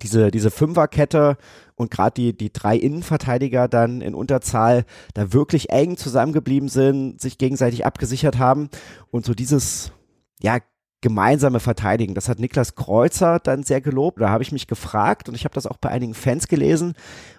[0.00, 1.36] diese, diese Fünferkette
[1.74, 7.38] und gerade die, die drei Innenverteidiger dann in Unterzahl da wirklich eng zusammengeblieben sind, sich
[7.38, 8.68] gegenseitig abgesichert haben
[9.10, 9.92] und so dieses,
[10.40, 10.58] ja,
[11.02, 12.14] gemeinsame Verteidigen.
[12.14, 14.20] Das hat Niklas Kreuzer dann sehr gelobt.
[14.20, 16.94] Da habe ich mich gefragt und ich habe das auch bei einigen Fans gelesen,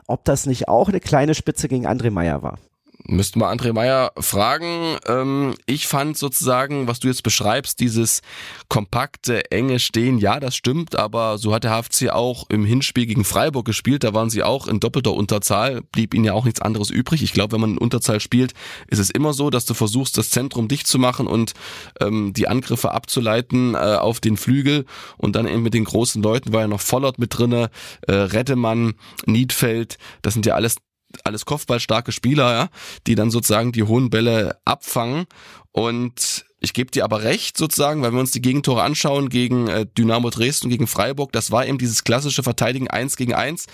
[0.05, 2.59] ob das nicht auch eine kleine Spitze gegen André Meyer war.
[3.05, 4.97] Müssten wir André Meyer fragen.
[5.07, 8.21] Ähm, ich fand sozusagen, was du jetzt beschreibst, dieses
[8.69, 13.25] kompakte, enge Stehen, ja, das stimmt, aber so hat der HFC auch im Hinspiel gegen
[13.25, 14.05] Freiburg gespielt.
[14.05, 17.23] Da waren sie auch in doppelter Unterzahl, blieb ihnen ja auch nichts anderes übrig.
[17.23, 18.53] Ich glaube, wenn man in Unterzahl spielt,
[18.87, 21.51] ist es immer so, dass du versuchst, das Zentrum dicht zu machen und
[21.99, 24.85] ähm, die Angriffe abzuleiten äh, auf den Flügel
[25.17, 27.69] und dann eben mit den großen Leuten war ja noch Vollert mit drinne,
[28.07, 28.93] äh, Rettemann,
[29.25, 30.77] Niedfeld, das sind ja alles
[31.23, 32.69] alles Kopfballstarke Spieler, ja,
[33.08, 35.26] die dann sozusagen die hohen Bälle abfangen.
[35.71, 39.86] Und ich gebe dir aber recht, sozusagen, weil wir uns die Gegentore anschauen gegen äh,
[39.97, 43.67] Dynamo Dresden, gegen Freiburg, das war eben dieses klassische Verteidigen eins gegen eins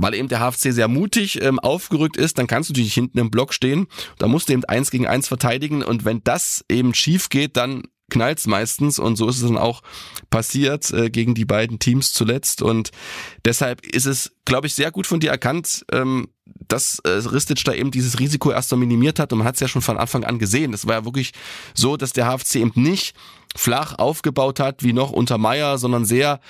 [0.00, 3.30] weil eben der HFC sehr mutig ähm, aufgerückt ist, dann kannst du natürlich hinten im
[3.30, 3.88] Block stehen.
[4.18, 7.82] Da musst du eben eins gegen eins verteidigen und wenn das eben schief geht, dann
[8.10, 9.82] knallt's meistens und so ist es dann auch
[10.30, 12.90] passiert äh, gegen die beiden Teams zuletzt und
[13.44, 16.28] deshalb ist es, glaube ich, sehr gut von dir erkannt, ähm,
[16.68, 19.60] dass äh, Ristic da eben dieses Risiko erst mal minimiert hat und man hat es
[19.60, 20.72] ja schon von Anfang an gesehen.
[20.72, 21.32] Das war ja wirklich
[21.74, 23.14] so, dass der HFC eben nicht
[23.56, 26.40] flach aufgebaut hat, wie noch unter Meier, sondern sehr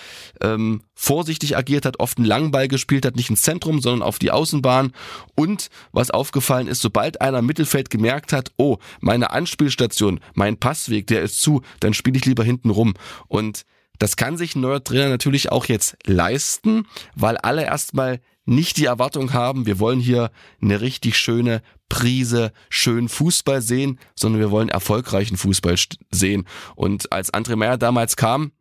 [0.41, 4.31] ähm, vorsichtig agiert hat, oft einen Langball gespielt hat, nicht ins Zentrum, sondern auf die
[4.31, 4.93] Außenbahn.
[5.35, 11.07] Und was aufgefallen ist, sobald einer im Mittelfeld gemerkt hat, oh, meine Anspielstation, mein Passweg,
[11.07, 12.95] der ist zu, dann spiele ich lieber hinten rum.
[13.29, 13.65] Und
[13.99, 18.87] das kann sich ein neuer Trainer natürlich auch jetzt leisten, weil alle erstmal nicht die
[18.87, 20.31] Erwartung haben, wir wollen hier
[20.63, 25.77] eine richtig schöne Prise, schön Fußball sehen, sondern wir wollen erfolgreichen Fußball
[26.11, 26.47] sehen.
[26.77, 28.53] Und als André Meyer damals kam,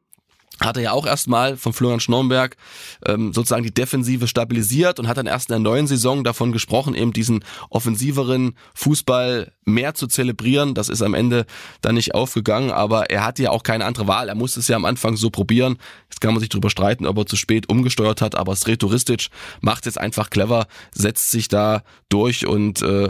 [0.60, 2.58] hat er ja auch erstmal von Florian Schnornberg
[3.06, 6.96] ähm, sozusagen die Defensive stabilisiert und hat dann erst in der neuen Saison davon gesprochen,
[6.96, 10.74] eben diesen offensiveren Fußball mehr zu zelebrieren.
[10.74, 11.46] Das ist am Ende
[11.82, 14.30] dann nicht aufgegangen, aber er hatte ja auch keine andere Wahl.
[14.30, 15.78] Er musste es ja am Anfang so probieren.
[16.10, 19.28] Jetzt kann man sich darüber streiten, ob er zu spät umgesteuert hat, aber Sretoristic
[19.62, 23.10] macht jetzt einfach clever, setzt sich da durch und äh,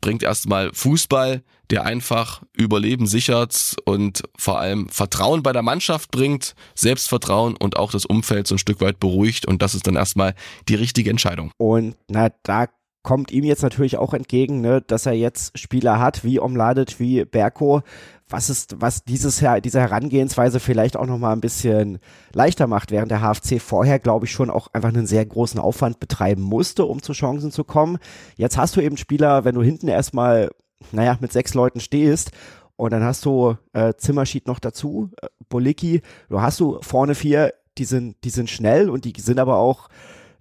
[0.00, 6.54] bringt erstmal Fußball, der einfach Überleben sichert und vor allem Vertrauen bei der Mannschaft bringt,
[6.74, 10.34] Selbstvertrauen und auch das Umfeld so ein Stück weit beruhigt und das ist dann erstmal
[10.68, 11.52] die richtige Entscheidung.
[11.58, 12.66] Und na, da
[13.02, 17.24] kommt ihm jetzt natürlich auch entgegen, ne, dass er jetzt Spieler hat wie Omladet, wie
[17.24, 17.82] Berko,
[18.30, 21.98] was ist, was dieses Her diese Herangehensweise vielleicht auch nochmal ein bisschen
[22.32, 26.00] leichter macht, während der HFC vorher, glaube ich, schon auch einfach einen sehr großen Aufwand
[26.00, 27.98] betreiben musste, um zu Chancen zu kommen.
[28.36, 30.50] Jetzt hast du eben Spieler, wenn du hinten erstmal,
[30.92, 32.30] naja, mit sechs Leuten stehst
[32.76, 37.52] und dann hast du äh, Zimmerschied noch dazu, äh, Bolicki, du hast du vorne vier,
[37.78, 39.88] die sind, die sind schnell und die sind aber auch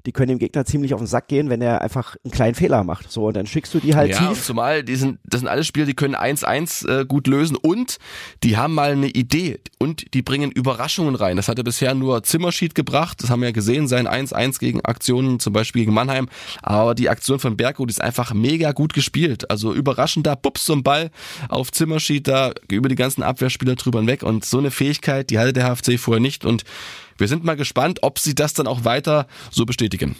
[0.05, 2.83] die können dem Gegner ziemlich auf den Sack gehen, wenn er einfach einen kleinen Fehler
[2.83, 3.11] macht.
[3.11, 4.43] So, und dann schickst du die halt ja, tief.
[4.43, 7.97] Zumal, die sind, das sind alle Spieler, die können 1-1 äh, gut lösen und
[8.43, 11.35] die haben mal eine Idee und die bringen Überraschungen rein.
[11.35, 15.39] Das hatte bisher nur Zimmerschied gebracht, das haben wir ja gesehen, sein 1-1 gegen Aktionen,
[15.39, 16.29] zum Beispiel gegen Mannheim.
[16.61, 19.49] Aber die Aktion von Berko, die ist einfach mega gut gespielt.
[19.49, 21.11] Also überraschend da, pups, so ein Ball
[21.49, 24.23] auf Zimmerschied da über die ganzen Abwehrspieler drüber hinweg.
[24.23, 26.63] Und so eine Fähigkeit, die hatte der HFC vorher nicht und
[27.19, 30.15] wir sind mal gespannt, ob sie das dann auch weiter so bestätigen.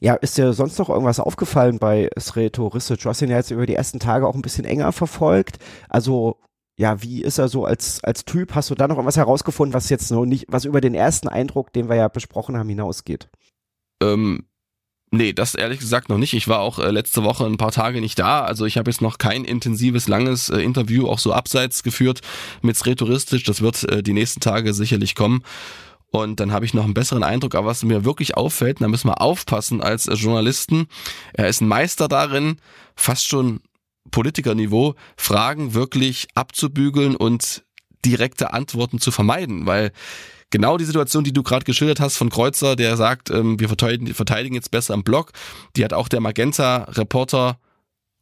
[0.00, 2.96] Ja, ist dir sonst noch irgendwas aufgefallen bei Sreto Risse?
[2.96, 5.58] Du hast ihn ja jetzt über die ersten Tage auch ein bisschen enger verfolgt.
[5.88, 6.38] Also,
[6.76, 8.54] ja, wie ist er so als, als Typ?
[8.54, 11.72] Hast du da noch irgendwas herausgefunden, was jetzt noch nicht, was über den ersten Eindruck,
[11.72, 13.28] den wir ja besprochen haben, hinausgeht?
[14.02, 14.44] Ähm,
[15.14, 16.34] Nee, das ehrlich gesagt noch nicht.
[16.34, 18.42] Ich war auch äh, letzte Woche ein paar Tage nicht da.
[18.42, 22.20] Also ich habe jetzt noch kein intensives, langes äh, Interview auch so abseits geführt
[22.62, 23.44] mit Sretouristisch.
[23.44, 25.44] Das wird äh, die nächsten Tage sicherlich kommen.
[26.14, 29.08] Und dann habe ich noch einen besseren Eindruck, aber was mir wirklich auffällt, da müssen
[29.08, 30.86] wir aufpassen als Journalisten,
[31.32, 32.58] er ist ein Meister darin,
[32.94, 33.62] fast schon
[34.12, 37.64] Politikerniveau, Fragen wirklich abzubügeln und
[38.04, 39.90] direkte Antworten zu vermeiden, weil
[40.50, 44.54] genau die Situation, die du gerade geschildert hast von Kreuzer, der sagt, ähm, wir verteidigen,
[44.54, 45.32] jetzt besser im Block,
[45.74, 47.58] die hat auch der Magenta-Reporter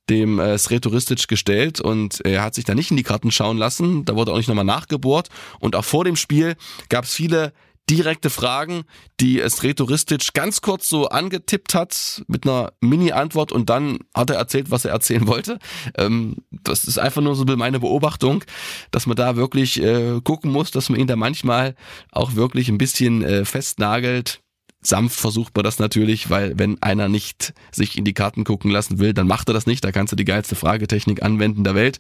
[0.08, 4.06] dem äh, Sretoristic gestellt und er hat sich da nicht in die Karten schauen lassen,
[4.06, 5.28] da wurde auch nicht nochmal nachgebohrt.
[5.60, 6.56] Und auch vor dem Spiel
[6.88, 7.52] gab es viele
[7.90, 8.84] direkte Fragen,
[9.20, 14.36] die es Retoristic ganz kurz so angetippt hat mit einer Mini-Antwort und dann hat er
[14.36, 15.58] erzählt, was er erzählen wollte.
[15.96, 18.44] Ähm, das ist einfach nur so meine Beobachtung,
[18.90, 21.74] dass man da wirklich äh, gucken muss, dass man ihn da manchmal
[22.10, 24.40] auch wirklich ein bisschen äh, festnagelt
[24.82, 28.98] sanft versucht man das natürlich, weil wenn einer nicht sich in die Karten gucken lassen
[28.98, 29.84] will, dann macht er das nicht.
[29.84, 31.98] Da kannst du die geilste Fragetechnik anwenden der Welt.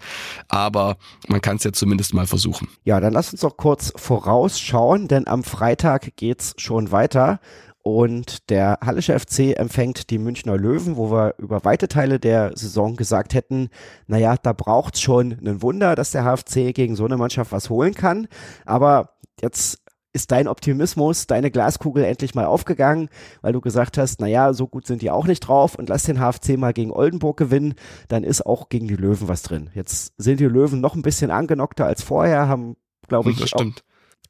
[0.48, 0.96] Aber
[1.28, 2.68] man kann es ja zumindest mal versuchen.
[2.84, 7.40] Ja, dann lass uns doch kurz vorausschauen, denn am Freitag geht's schon weiter.
[7.82, 12.94] und der Hallische FC empfängt die Münchner Löwen, wo wir über weite Teile der Saison
[12.96, 13.70] gesagt hätten,
[14.06, 17.94] naja, da braucht's schon ein Wunder, dass der HFC gegen so eine Mannschaft was holen
[17.94, 18.28] kann.
[18.64, 19.81] Aber jetzt
[20.12, 23.08] ist dein Optimismus, deine Glaskugel endlich mal aufgegangen,
[23.40, 26.18] weil du gesagt hast, naja, so gut sind die auch nicht drauf und lass den
[26.18, 27.74] HFC mal gegen Oldenburg gewinnen,
[28.08, 29.70] dann ist auch gegen die Löwen was drin.
[29.74, 32.76] Jetzt sind die Löwen noch ein bisschen angenockter als vorher, haben,
[33.08, 33.52] glaube ich, das.
[33.54, 33.64] Auch,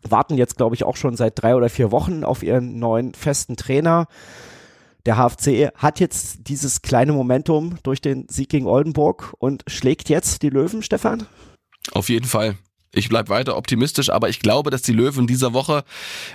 [0.09, 3.57] warten jetzt, glaube ich, auch schon seit drei oder vier Wochen auf ihren neuen festen
[3.57, 4.07] Trainer.
[5.07, 10.43] Der HFC hat jetzt dieses kleine Momentum durch den Sieg gegen Oldenburg und schlägt jetzt
[10.43, 11.27] die Löwen, Stefan?
[11.93, 12.57] Auf jeden Fall.
[12.95, 15.83] Ich bleib weiter optimistisch, aber ich glaube, dass die Löwen dieser Woche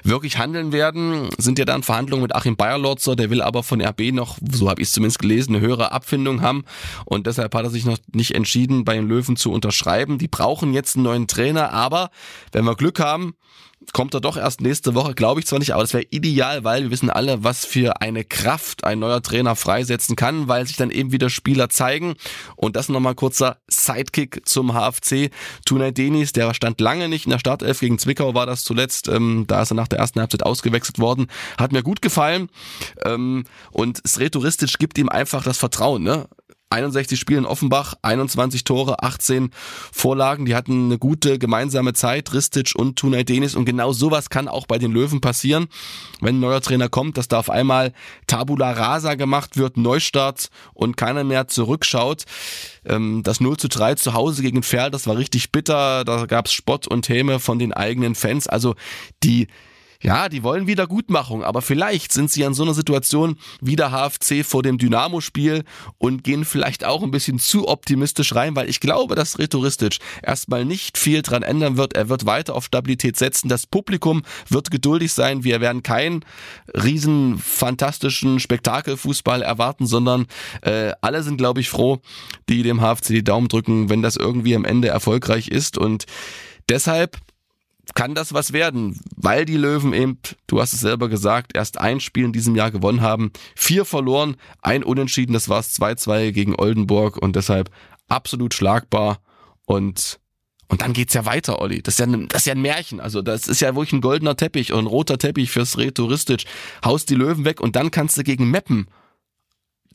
[0.03, 1.29] wirklich handeln werden.
[1.37, 4.81] Sind ja dann Verhandlungen mit Achim Bayerlotzer, der will aber von RB noch, so habe
[4.81, 6.65] ich es zumindest gelesen, eine höhere Abfindung haben
[7.05, 10.17] und deshalb hat er sich noch nicht entschieden, bei den Löwen zu unterschreiben.
[10.17, 12.09] Die brauchen jetzt einen neuen Trainer, aber
[12.51, 13.35] wenn wir Glück haben,
[13.93, 16.83] kommt er doch erst nächste Woche, glaube ich zwar nicht, aber das wäre ideal, weil
[16.83, 20.91] wir wissen alle, was für eine Kraft ein neuer Trainer freisetzen kann, weil sich dann
[20.91, 22.15] eben wieder Spieler zeigen.
[22.55, 25.31] Und das nochmal kurzer Sidekick zum HFC.
[25.65, 29.07] Tunay Denis, der stand lange nicht in der Startelf gegen Zwickau, war das zuletzt.
[29.07, 31.27] Ähm, da ist er nach der ersten Halbzeit ausgewechselt worden.
[31.57, 32.49] Hat mir gut gefallen.
[33.03, 36.03] Ähm, und Sretouristisch gibt ihm einfach das Vertrauen.
[36.03, 36.27] Ne?
[36.69, 39.51] 61 Spiele in Offenbach, 21 Tore, 18
[39.91, 40.45] Vorlagen.
[40.45, 43.55] Die hatten eine gute gemeinsame Zeit, Ristic und Tunay Denis.
[43.55, 45.67] Und genau sowas kann auch bei den Löwen passieren,
[46.19, 47.93] wenn ein neuer Trainer kommt, dass da auf einmal
[48.27, 52.23] Tabula Rasa gemacht wird, Neustart und keiner mehr zurückschaut.
[52.85, 56.03] Ähm, das 0 zu 3 zu Hause gegen Ferl, das war richtig bitter.
[56.03, 58.47] Da gab's Spott und Häme von den eigenen Fans.
[58.47, 58.75] Also
[59.23, 59.47] die
[60.01, 64.45] ja, die wollen Wiedergutmachung, aber vielleicht sind sie an so einer Situation wie der HFC
[64.45, 65.63] vor dem Dynamo-Spiel
[65.97, 70.65] und gehen vielleicht auch ein bisschen zu optimistisch rein, weil ich glaube, dass Retoristic erstmal
[70.65, 71.95] nicht viel dran ändern wird.
[71.95, 73.49] Er wird weiter auf Stabilität setzen.
[73.49, 75.43] Das Publikum wird geduldig sein.
[75.43, 76.23] Wir werden keinen
[76.73, 80.27] riesen fantastischen Spektakelfußball erwarten, sondern
[80.61, 81.99] äh, alle sind, glaube ich, froh,
[82.49, 86.05] die dem HFC die Daumen drücken, wenn das irgendwie am Ende erfolgreich ist und
[86.69, 87.17] deshalb
[87.97, 91.99] kann das was werden, weil die Löwen eben, du hast es selber gesagt, erst ein
[91.99, 96.53] Spiel in diesem Jahr gewonnen haben, vier verloren, ein Unentschieden, das war es 2-2 gegen
[96.55, 97.71] Oldenburg und deshalb
[98.07, 99.17] absolut schlagbar
[99.65, 100.19] und
[100.69, 101.81] und dann geht's ja weiter, Olli.
[101.81, 102.99] Das ist ja, ein, das ist ja ein Märchen.
[102.99, 106.43] Also das ist ja wirklich ein goldener Teppich und ein roter Teppich fürs Retouristisch.
[106.83, 108.87] Haust die Löwen weg und dann kannst du gegen Meppen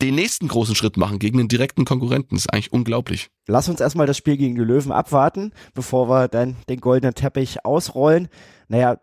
[0.00, 2.34] den nächsten großen Schritt machen gegen den direkten Konkurrenten.
[2.34, 3.30] Das ist eigentlich unglaublich.
[3.46, 7.64] Lass uns erstmal das Spiel gegen die Löwen abwarten, bevor wir dann den goldenen Teppich
[7.64, 8.28] ausrollen.
[8.68, 8.98] Naja,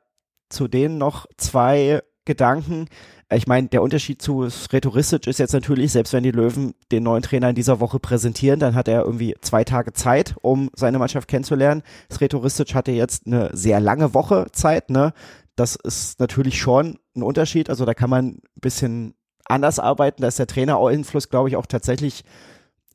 [0.49, 2.87] zu denen noch zwei Gedanken.
[3.31, 7.23] Ich meine, der Unterschied zu Rhetoristisch ist jetzt natürlich, selbst wenn die Löwen den neuen
[7.23, 11.27] Trainer in dieser Woche präsentieren, dann hat er irgendwie zwei Tage Zeit, um seine Mannschaft
[11.27, 11.83] kennenzulernen.
[12.19, 15.13] Rhetoristisch hatte jetzt eine sehr lange Woche Zeit, ne?
[15.55, 17.69] Das ist natürlich schon ein Unterschied.
[17.69, 19.15] Also da kann man ein bisschen
[19.49, 20.21] anders arbeiten.
[20.21, 22.23] Da ist der Trainer-Einfluss, glaube ich, auch tatsächlich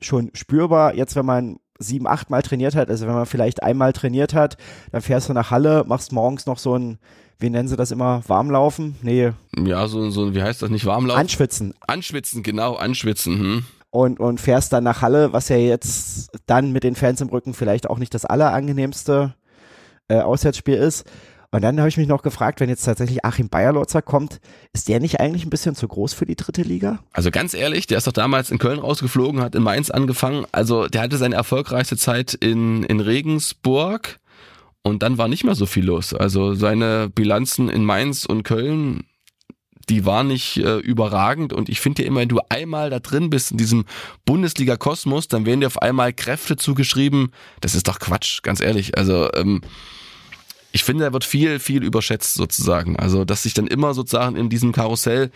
[0.00, 0.94] schon spürbar.
[0.94, 4.56] Jetzt, wenn man sieben, acht Mal trainiert hat, also wenn man vielleicht einmal trainiert hat,
[4.92, 6.98] dann fährst du nach Halle, machst morgens noch so ein,
[7.38, 8.96] wie nennen sie das immer, Warmlaufen?
[9.02, 9.32] Nee.
[9.56, 11.20] Ja, so, so wie heißt das nicht, Warmlaufen?
[11.20, 11.74] Anschwitzen.
[11.86, 13.38] Anschwitzen, genau, anschwitzen.
[13.38, 13.64] Hm.
[13.90, 17.54] Und, und fährst dann nach Halle, was ja jetzt dann mit den Fans im Rücken
[17.54, 19.34] vielleicht auch nicht das allerangenehmste
[20.08, 21.04] äh, Auswärtsspiel ist.
[21.54, 24.40] Und dann habe ich mich noch gefragt, wenn jetzt tatsächlich Achim Bayerlotzer kommt,
[24.72, 26.98] ist der nicht eigentlich ein bisschen zu groß für die dritte Liga?
[27.12, 30.46] Also ganz ehrlich, der ist doch damals in Köln rausgeflogen, hat in Mainz angefangen.
[30.50, 34.18] Also der hatte seine erfolgreichste Zeit in, in Regensburg
[34.82, 36.12] und dann war nicht mehr so viel los.
[36.12, 39.04] Also seine Bilanzen in Mainz und Köln,
[39.88, 43.30] die waren nicht äh, überragend und ich finde ja immer, wenn du einmal da drin
[43.30, 43.84] bist in diesem
[44.24, 47.30] Bundesliga-Kosmos, dann werden dir auf einmal Kräfte zugeschrieben.
[47.60, 48.98] Das ist doch Quatsch, ganz ehrlich.
[48.98, 49.60] Also ähm,
[50.74, 52.96] ich finde, er wird viel, viel überschätzt sozusagen.
[52.96, 55.30] Also, dass sich dann immer sozusagen in diesem Karussell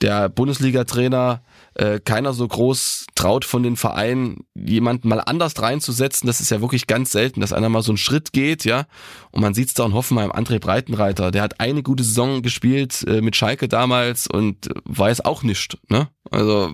[0.00, 1.42] der Bundesliga-Trainer
[1.74, 6.26] äh, keiner so groß traut von den Vereinen, jemanden mal anders reinzusetzen.
[6.26, 8.86] Das ist ja wirklich ganz selten, dass einer mal so einen Schritt geht, ja.
[9.30, 13.04] Und man sieht es da in Hoffenheim, André Breitenreiter, der hat eine gute Saison gespielt
[13.06, 16.08] äh, mit Schalke damals und weiß auch nicht, ne?
[16.32, 16.72] Also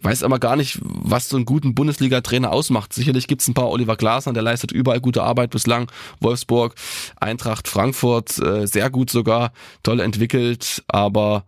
[0.00, 2.92] weiß aber gar nicht, was so einen guten Bundesliga-Trainer ausmacht.
[2.92, 5.90] Sicherlich gibt's ein paar Oliver Glasner, der leistet überall gute Arbeit bislang.
[6.20, 6.74] Wolfsburg,
[7.16, 11.44] Eintracht Frankfurt, äh, sehr gut sogar, toll entwickelt, aber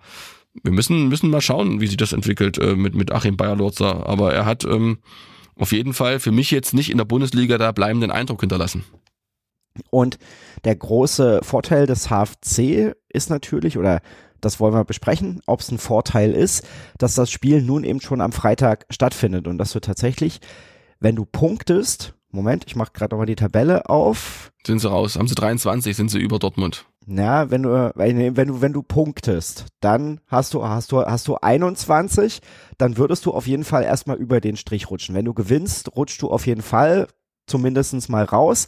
[0.63, 4.07] wir müssen, müssen mal schauen, wie sich das entwickelt äh, mit, mit Achim Bayer-Lorzer.
[4.07, 4.99] Aber er hat ähm,
[5.57, 8.85] auf jeden Fall für mich jetzt nicht in der Bundesliga da bleibenden Eindruck hinterlassen.
[9.91, 10.19] Und
[10.65, 14.03] der große Vorteil des HFC ist natürlich, oder
[14.43, 16.67] das wollen wir besprechen, ob es ein Vorteil ist,
[16.99, 20.41] dass das Spiel nun eben schon am Freitag stattfindet und dass du tatsächlich,
[21.01, 24.53] wenn du punktest, Moment, ich mache gerade nochmal die Tabelle auf.
[24.67, 26.87] Sind sie raus, haben sie 23, sind sie über Dortmund.
[27.05, 31.37] Na, wenn du, wenn du, wenn du punktest, dann hast du, hast du, hast du
[31.37, 32.41] 21,
[32.79, 35.15] dann würdest du auf jeden Fall erstmal über den Strich rutschen.
[35.15, 37.09] Wenn du gewinnst, rutschst du auf jeden Fall
[37.47, 38.67] zumindest mal raus.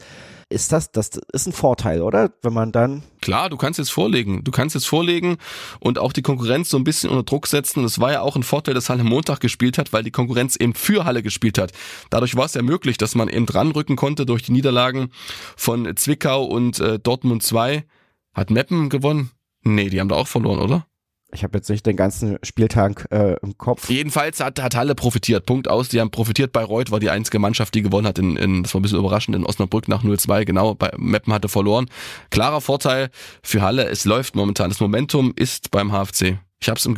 [0.51, 2.33] Ist das, das ist ein Vorteil, oder?
[2.43, 3.03] Wenn man dann.
[3.25, 4.45] Klar, du kannst jetzt vorlegen.
[4.45, 5.39] Du kannst jetzt vorlegen
[5.81, 7.83] und auch die Konkurrenz so ein bisschen unter Druck setzen.
[7.83, 10.75] Das war ja auch ein Vorteil, dass Halle Montag gespielt hat, weil die Konkurrenz eben
[10.75, 11.73] für Halle gespielt hat.
[12.11, 15.09] Dadurch war es ja möglich, dass man eben dranrücken konnte durch die Niederlagen
[15.57, 17.87] von Zwickau und äh, Dortmund 2.
[18.35, 19.31] Hat Meppen gewonnen?
[19.63, 20.87] Nee, die haben da auch verloren, oder?
[21.35, 23.91] Ich habe jetzt nicht den ganzen Spieltag äh, im Kopf.
[23.91, 25.47] Jedenfalls hat, hat Halle profitiert.
[25.47, 25.89] Punkt aus.
[25.89, 26.53] Die haben profitiert.
[26.53, 28.21] Bayreuth war die einzige Mannschaft, die gewonnen hat.
[28.21, 30.45] In, in, das war ein bisschen überraschend in Osnabrück nach 0-2.
[30.45, 31.87] Genau, bei Meppen hatte verloren.
[32.31, 33.11] Klarer Vorteil
[33.43, 33.87] für Halle.
[33.89, 34.71] Es läuft momentan.
[34.71, 36.39] Das Momentum ist beim HFC.
[36.61, 36.95] Ich habe es im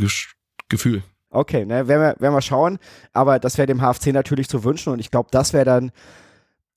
[0.69, 1.03] Gefühl.
[1.31, 2.79] Okay, ne, werden wir, werden wir schauen.
[3.15, 4.93] Aber das wäre dem HFC natürlich zu wünschen.
[4.93, 5.93] Und ich glaube, das wäre dann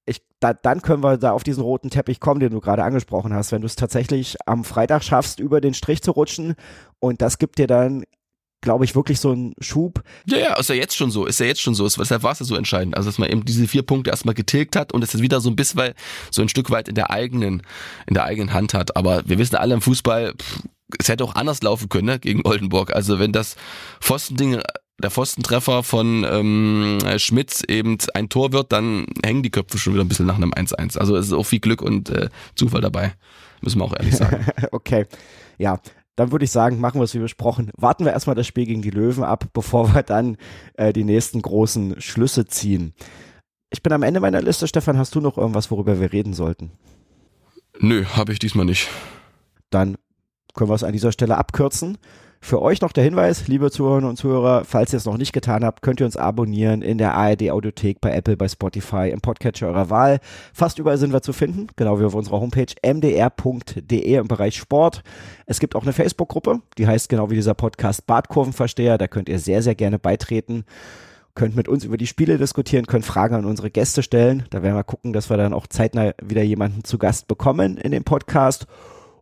[0.10, 3.34] ich, da, dann können wir da auf diesen roten Teppich kommen, den du gerade angesprochen
[3.34, 3.51] hast.
[3.51, 6.55] Wenn du es tatsächlich am Freitag schaffst, über den Strich zu rutschen
[6.99, 8.03] und das gibt dir dann
[8.62, 10.03] glaube ich, wirklich so einen Schub.
[10.26, 11.88] Ja, ja, ist ja jetzt schon so, ist ja jetzt schon so.
[11.88, 12.97] Deshalb war es ja so entscheidend.
[12.97, 15.49] Also, dass man eben diese vier Punkte erstmal getilgt hat und es jetzt wieder so
[15.49, 15.93] ein bisschen,
[16.30, 17.64] so ein Stück weit in der eigenen,
[18.07, 18.97] in der eigenen Hand hat.
[18.97, 20.64] Aber wir wissen alle im Fußball, pff,
[20.99, 22.93] es hätte auch anders laufen können, ne, gegen Oldenburg.
[22.93, 23.55] Also, wenn das
[24.01, 24.62] Pfostending
[25.02, 30.04] der Pfostentreffer von ähm, Schmitz eben ein Tor wird, dann hängen die Köpfe schon wieder
[30.04, 30.97] ein bisschen nach einem 1-1.
[30.97, 33.14] Also es ist auch viel Glück und äh, Zufall dabei,
[33.62, 34.45] müssen wir auch ehrlich sagen.
[34.72, 35.06] okay,
[35.58, 35.80] ja.
[36.16, 37.72] Dann würde ich sagen, machen wir es wie besprochen.
[37.78, 40.36] Warten wir erstmal das Spiel gegen die Löwen ab, bevor wir dann
[40.74, 42.93] äh, die nächsten großen Schlüsse ziehen.
[43.70, 44.68] Ich bin am Ende meiner Liste.
[44.68, 46.72] Stefan, hast du noch irgendwas, worüber wir reden sollten?
[47.80, 48.89] Nö, habe ich diesmal nicht.
[49.70, 49.95] Dann
[50.54, 51.97] können wir es an dieser Stelle abkürzen.
[52.42, 55.66] Für euch noch der Hinweis, liebe Zuhörerinnen und Zuhörer, falls ihr es noch nicht getan
[55.66, 59.68] habt, könnt ihr uns abonnieren in der ARD Audiothek, bei Apple, bei Spotify, im Podcatcher
[59.68, 60.20] eurer Wahl.
[60.54, 65.04] Fast überall sind wir zu finden, genau wie auf unserer Homepage mdr.de im Bereich Sport.
[65.48, 68.98] Es gibt auch eine Facebook-Gruppe, die heißt genau wie dieser Podcast Badkurvenversteher.
[68.98, 70.64] Da könnt ihr sehr, sehr gerne beitreten
[71.36, 74.44] könnt mit uns über die Spiele diskutieren, könnt Fragen an unsere Gäste stellen.
[74.50, 77.92] Da werden wir gucken, dass wir dann auch zeitnah wieder jemanden zu Gast bekommen in
[77.92, 78.66] dem Podcast.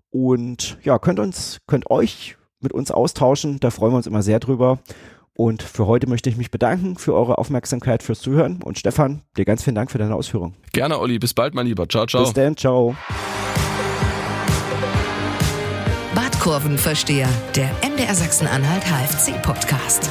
[0.10, 3.60] Und ja, könnt uns, könnt euch mit uns austauschen.
[3.60, 4.80] Da freuen wir uns immer sehr drüber.
[5.34, 8.64] Und für heute möchte ich mich bedanken für eure Aufmerksamkeit, fürs Zuhören.
[8.64, 10.56] Und Stefan, dir ganz vielen Dank für deine Ausführung.
[10.74, 11.20] Gerne, Olli.
[11.20, 11.88] Bis bald, mein Lieber.
[11.88, 12.24] Ciao, ciao.
[12.24, 12.96] Bis dann, ciao.
[16.16, 20.10] Badkurvenversteher, der MDR Sachsen-Anhalt HFC-Podcast.